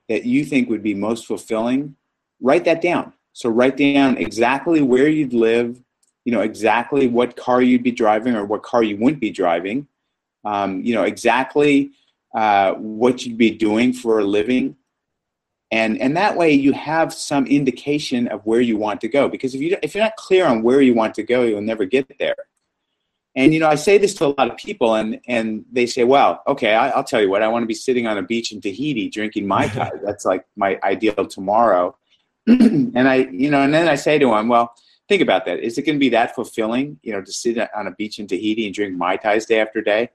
that 0.09 0.25
you 0.25 0.45
think 0.45 0.69
would 0.69 0.83
be 0.83 0.95
most 0.95 1.27
fulfilling, 1.27 1.97
write 2.41 2.65
that 2.65 2.81
down. 2.81 3.13
So 3.33 3.49
write 3.49 3.77
down 3.77 4.17
exactly 4.17 4.81
where 4.83 5.09
you'd 5.09 5.33
live, 5.33 5.81
you 6.25 6.33
know, 6.33 6.41
exactly 6.41 7.07
what 7.07 7.37
car 7.37 7.63
you'd 7.63 7.83
be 7.83 7.93
driving 7.93 8.35
or 8.35 8.45
what 8.45 8.63
car 8.63 8.83
you 8.83 8.97
wouldn't 8.97 9.21
be 9.21 9.31
driving, 9.31 9.87
um, 10.45 10.81
you 10.83 10.95
know, 10.95 11.05
exactly 11.05 11.93
uh, 12.35 12.73
what 12.75 13.25
you'd 13.25 13.39
be 13.39 13.51
doing 13.51 13.93
for 13.93 14.21
a 14.21 14.25
living, 14.25 14.77
and 15.71 16.01
and 16.01 16.17
that 16.17 16.37
way 16.37 16.53
you 16.53 16.73
have 16.73 17.13
some 17.13 17.47
indication 17.47 18.29
of 18.29 18.45
where 18.47 18.61
you 18.61 18.77
want 18.77 19.01
to 19.03 19.09
go 19.09 19.29
because 19.29 19.55
if 19.55 19.61
you 19.61 19.77
if 19.83 19.95
you're 19.95 20.05
not 20.05 20.17
clear 20.17 20.47
on 20.47 20.63
where 20.63 20.81
you 20.81 20.95
want 20.95 21.15
to 21.15 21.23
go 21.23 21.43
you'll 21.43 21.61
never 21.61 21.85
get 21.85 22.11
there. 22.19 22.37
And 23.37 23.55
you 23.55 23.61
know 23.61 23.69
i 23.69 23.75
say 23.75 23.99
this 23.99 24.15
to 24.15 24.27
a 24.27 24.35
lot 24.39 24.51
of 24.51 24.57
people 24.57 24.95
and 24.95 25.21
and 25.29 25.65
they 25.71 25.87
say 25.87 26.05
well 26.05 26.43
okay 26.47 26.75
I, 26.75 26.97
will 26.97 27.05
tell 27.05 27.21
you 27.21 27.31
what 27.31 27.43
i 27.43 27.49
want 27.49 27.63
to 27.63 27.67
be 27.67 27.75
sitting 27.75 28.07
on 28.07 28.19
a 28.19 28.23
beach 28.23 28.51
in 28.51 28.61
tahiti 28.61 29.09
drinking 29.09 29.47
mai 29.47 29.69
tai. 29.69 29.91
That's 30.05 30.25
like 30.25 30.45
my 30.57 30.79
ideal 30.83 31.27
tomorrow. 31.27 31.97
And 32.47 33.09
i 33.09 33.17
you 33.31 33.51
know 33.51 33.63
and 33.63 33.73
then 33.73 33.89
i 33.89 33.95
say 33.95 34.19
to 34.19 34.29
them 34.31 34.49
well 34.49 34.75
think 35.09 35.23
about 35.23 35.47
that. 35.47 35.61
Is 35.61 35.79
it 35.79 35.83
going 35.83 35.97
to 35.97 36.01
be 36.01 36.11
that 36.11 36.35
fulfilling 36.35 36.99
you 37.03 37.13
know 37.13 37.23
to 37.23 37.33
sit 37.33 37.59
on 37.75 37.87
a 37.87 37.93
beach 37.93 38.19
in 38.19 38.27
tahiti 38.27 38.67
and 38.67 38.75
drink 38.75 38.97
mai 38.97 39.17
tais 39.17 39.45
day 39.47 39.61
after 39.61 39.83
day 39.83 40.11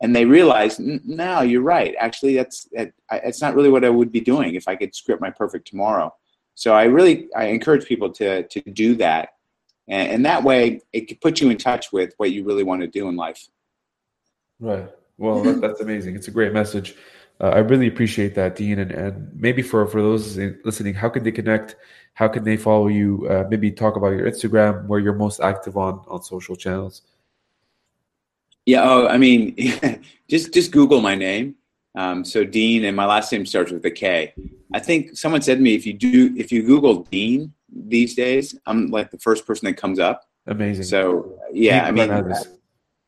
and 0.00 0.14
they 0.14 0.24
realize 0.24 0.78
no 0.78 1.40
you're 1.40 1.62
right. 1.62 1.94
Actually 1.98 2.36
that's 2.36 2.68
it's 3.10 3.40
not 3.40 3.54
really 3.54 3.70
what 3.70 3.84
i 3.84 3.90
would 3.90 4.12
be 4.12 4.20
doing 4.20 4.54
if 4.54 4.68
i 4.68 4.76
could 4.76 4.94
script 4.94 5.20
my 5.20 5.30
perfect 5.30 5.68
tomorrow. 5.68 6.14
So 6.54 6.74
i 6.74 6.84
really 6.84 7.28
i 7.36 7.46
encourage 7.46 7.86
people 7.86 8.10
to 8.12 8.44
to 8.44 8.60
do 8.60 8.94
that. 8.96 9.30
And, 9.88 10.08
and 10.12 10.26
that 10.26 10.42
way 10.44 10.80
it 10.92 11.08
can 11.08 11.18
put 11.20 11.40
you 11.40 11.50
in 11.50 11.56
touch 11.56 11.92
with 11.92 12.14
what 12.18 12.30
you 12.30 12.44
really 12.44 12.64
want 12.64 12.82
to 12.82 12.86
do 12.86 13.08
in 13.08 13.16
life. 13.16 13.48
Right. 14.60 14.88
Well 15.16 15.42
that, 15.42 15.60
that's 15.62 15.80
amazing. 15.80 16.14
It's 16.14 16.28
a 16.28 16.32
great 16.32 16.52
message. 16.52 16.94
Uh, 17.40 17.50
i 17.50 17.58
really 17.58 17.86
appreciate 17.86 18.34
that 18.34 18.56
dean. 18.56 18.80
And, 18.80 18.90
and 18.90 19.30
maybe 19.34 19.62
for 19.62 19.86
for 19.86 20.02
those 20.02 20.36
listening 20.64 20.94
how 20.94 21.08
can 21.08 21.24
they 21.24 21.32
connect? 21.32 21.76
How 22.14 22.26
can 22.26 22.42
they 22.42 22.56
follow 22.56 22.88
you? 22.88 23.26
Uh, 23.30 23.44
maybe 23.48 23.70
talk 23.70 23.96
about 23.96 24.08
your 24.08 24.30
instagram 24.30 24.86
where 24.86 25.00
you're 25.00 25.14
most 25.14 25.40
active 25.40 25.76
on 25.76 26.04
on 26.08 26.22
social 26.22 26.56
channels 26.56 27.02
yeah. 28.68 28.82
Oh, 28.82 29.06
I 29.08 29.16
mean, 29.16 29.56
just 30.28 30.52
just 30.52 30.72
Google 30.72 31.00
my 31.00 31.14
name. 31.14 31.54
Um, 31.94 32.22
so 32.22 32.44
Dean, 32.44 32.84
and 32.84 32.94
my 32.94 33.06
last 33.06 33.32
name 33.32 33.46
starts 33.46 33.72
with 33.72 33.84
a 33.86 33.90
K. 33.90 34.34
I 34.74 34.78
think 34.78 35.16
someone 35.16 35.40
said 35.40 35.56
to 35.56 35.64
me, 35.64 35.74
if 35.74 35.86
you 35.86 35.94
do, 35.94 36.34
if 36.36 36.52
you 36.52 36.62
Google 36.62 37.04
Dean 37.04 37.54
these 37.72 38.14
days, 38.14 38.54
I'm 38.66 38.90
like 38.90 39.10
the 39.10 39.18
first 39.18 39.46
person 39.46 39.64
that 39.66 39.78
comes 39.78 39.98
up. 39.98 40.28
Amazing. 40.46 40.84
So 40.84 41.38
yeah, 41.50 41.86
I 41.86 41.90
mean, 41.92 42.06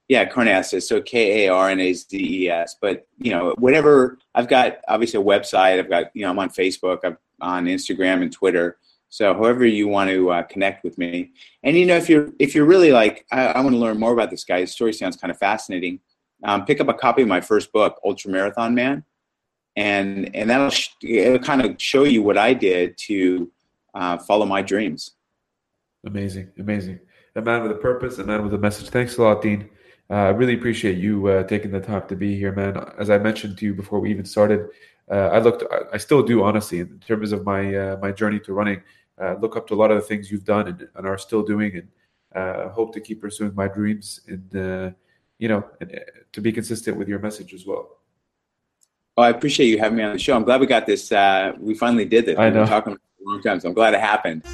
yeah, 0.08 0.26
Karnazes. 0.26 0.84
So 0.84 1.02
K 1.02 1.44
A 1.44 1.52
R 1.52 1.68
N 1.68 1.78
A 1.78 1.92
Z 1.92 2.06
E 2.16 2.48
S. 2.48 2.76
But 2.80 3.06
you 3.18 3.30
know, 3.30 3.54
whatever. 3.58 4.18
I've 4.34 4.48
got 4.48 4.78
obviously 4.88 5.20
a 5.20 5.24
website. 5.24 5.78
I've 5.78 5.90
got 5.90 6.06
you 6.16 6.22
know, 6.22 6.30
I'm 6.30 6.38
on 6.38 6.48
Facebook. 6.48 7.00
I'm 7.04 7.18
on 7.42 7.66
Instagram 7.66 8.22
and 8.22 8.32
Twitter. 8.32 8.78
So 9.10 9.34
however 9.34 9.66
you 9.66 9.88
want 9.88 10.08
to 10.10 10.30
uh, 10.30 10.42
connect 10.44 10.84
with 10.84 10.96
me, 10.96 11.32
and 11.64 11.76
you 11.76 11.84
know 11.84 11.96
if 11.96 12.08
you're 12.08 12.30
if 12.38 12.54
you're 12.54 12.64
really 12.64 12.92
like 12.92 13.26
I, 13.32 13.46
I 13.46 13.60
want 13.60 13.74
to 13.74 13.78
learn 13.78 13.98
more 13.98 14.12
about 14.12 14.30
this 14.30 14.44
guy. 14.44 14.60
His 14.60 14.70
story 14.72 14.92
sounds 14.92 15.16
kind 15.16 15.32
of 15.32 15.38
fascinating. 15.38 15.98
Um, 16.44 16.64
pick 16.64 16.80
up 16.80 16.88
a 16.88 16.94
copy 16.94 17.22
of 17.22 17.28
my 17.28 17.40
first 17.40 17.72
book, 17.72 18.00
Ultra 18.04 18.30
Marathon 18.30 18.74
Man, 18.74 19.04
and 19.76 20.34
and 20.34 20.48
that'll 20.48 20.70
sh- 20.70 20.90
it'll 21.02 21.40
kind 21.40 21.60
of 21.60 21.74
show 21.82 22.04
you 22.04 22.22
what 22.22 22.38
I 22.38 22.54
did 22.54 22.96
to 23.08 23.50
uh, 23.94 24.16
follow 24.18 24.46
my 24.46 24.62
dreams. 24.62 25.10
Amazing, 26.06 26.52
amazing. 26.58 27.00
A 27.34 27.42
man 27.42 27.62
with 27.62 27.72
a 27.72 27.76
purpose, 27.76 28.18
a 28.18 28.24
man 28.24 28.44
with 28.44 28.54
a 28.54 28.58
message. 28.58 28.90
Thanks 28.90 29.18
a 29.18 29.22
lot, 29.22 29.42
Dean. 29.42 29.68
Uh, 30.08 30.14
I 30.14 30.28
really 30.30 30.54
appreciate 30.54 30.98
you 30.98 31.26
uh, 31.26 31.42
taking 31.44 31.72
the 31.72 31.80
time 31.80 32.06
to 32.08 32.16
be 32.16 32.36
here, 32.36 32.52
man. 32.52 32.76
As 32.98 33.10
I 33.10 33.18
mentioned 33.18 33.58
to 33.58 33.66
you 33.66 33.74
before 33.74 34.00
we 34.00 34.10
even 34.10 34.24
started, 34.24 34.68
uh, 35.10 35.30
I 35.32 35.38
looked, 35.38 35.64
I 35.92 35.98
still 35.98 36.22
do, 36.22 36.42
honestly, 36.42 36.80
in 36.80 37.00
terms 37.00 37.32
of 37.32 37.44
my 37.44 37.74
uh, 37.74 37.96
my 38.00 38.12
journey 38.12 38.38
to 38.40 38.52
running 38.52 38.82
uh, 39.20 39.34
look 39.40 39.56
up 39.56 39.66
to 39.68 39.74
a 39.74 39.76
lot 39.76 39.90
of 39.90 39.96
the 39.96 40.06
things 40.06 40.30
you've 40.30 40.44
done 40.44 40.68
and, 40.68 40.88
and 40.94 41.06
are 41.06 41.18
still 41.18 41.42
doing, 41.42 41.76
and 41.76 41.88
uh, 42.34 42.68
hope 42.70 42.92
to 42.94 43.00
keep 43.00 43.20
pursuing 43.20 43.54
my 43.54 43.68
dreams 43.68 44.20
and 44.28 44.56
uh, 44.56 44.90
you 45.38 45.48
know 45.48 45.64
and, 45.80 45.94
uh, 45.94 45.98
to 46.32 46.40
be 46.40 46.52
consistent 46.52 46.96
with 46.96 47.08
your 47.08 47.18
message 47.18 47.52
as 47.54 47.66
well. 47.66 47.98
Oh, 49.16 49.22
I 49.22 49.30
appreciate 49.30 49.66
you 49.66 49.78
having 49.78 49.98
me 49.98 50.04
on 50.04 50.12
the 50.12 50.18
show. 50.18 50.34
I'm 50.36 50.44
glad 50.44 50.60
we 50.60 50.66
got 50.66 50.86
this. 50.86 51.12
Uh, 51.12 51.52
we 51.58 51.74
finally 51.74 52.04
did 52.04 52.26
this. 52.26 52.38
I 52.38 52.48
know. 52.48 52.60
We've 52.60 52.68
been 52.68 52.68
talking 52.68 52.94
for 52.94 53.00
a 53.00 53.28
long 53.28 53.42
time, 53.42 53.60
so 53.60 53.68
I'm 53.68 53.74
glad 53.74 53.94
it 53.94 54.00
happened. 54.00 54.44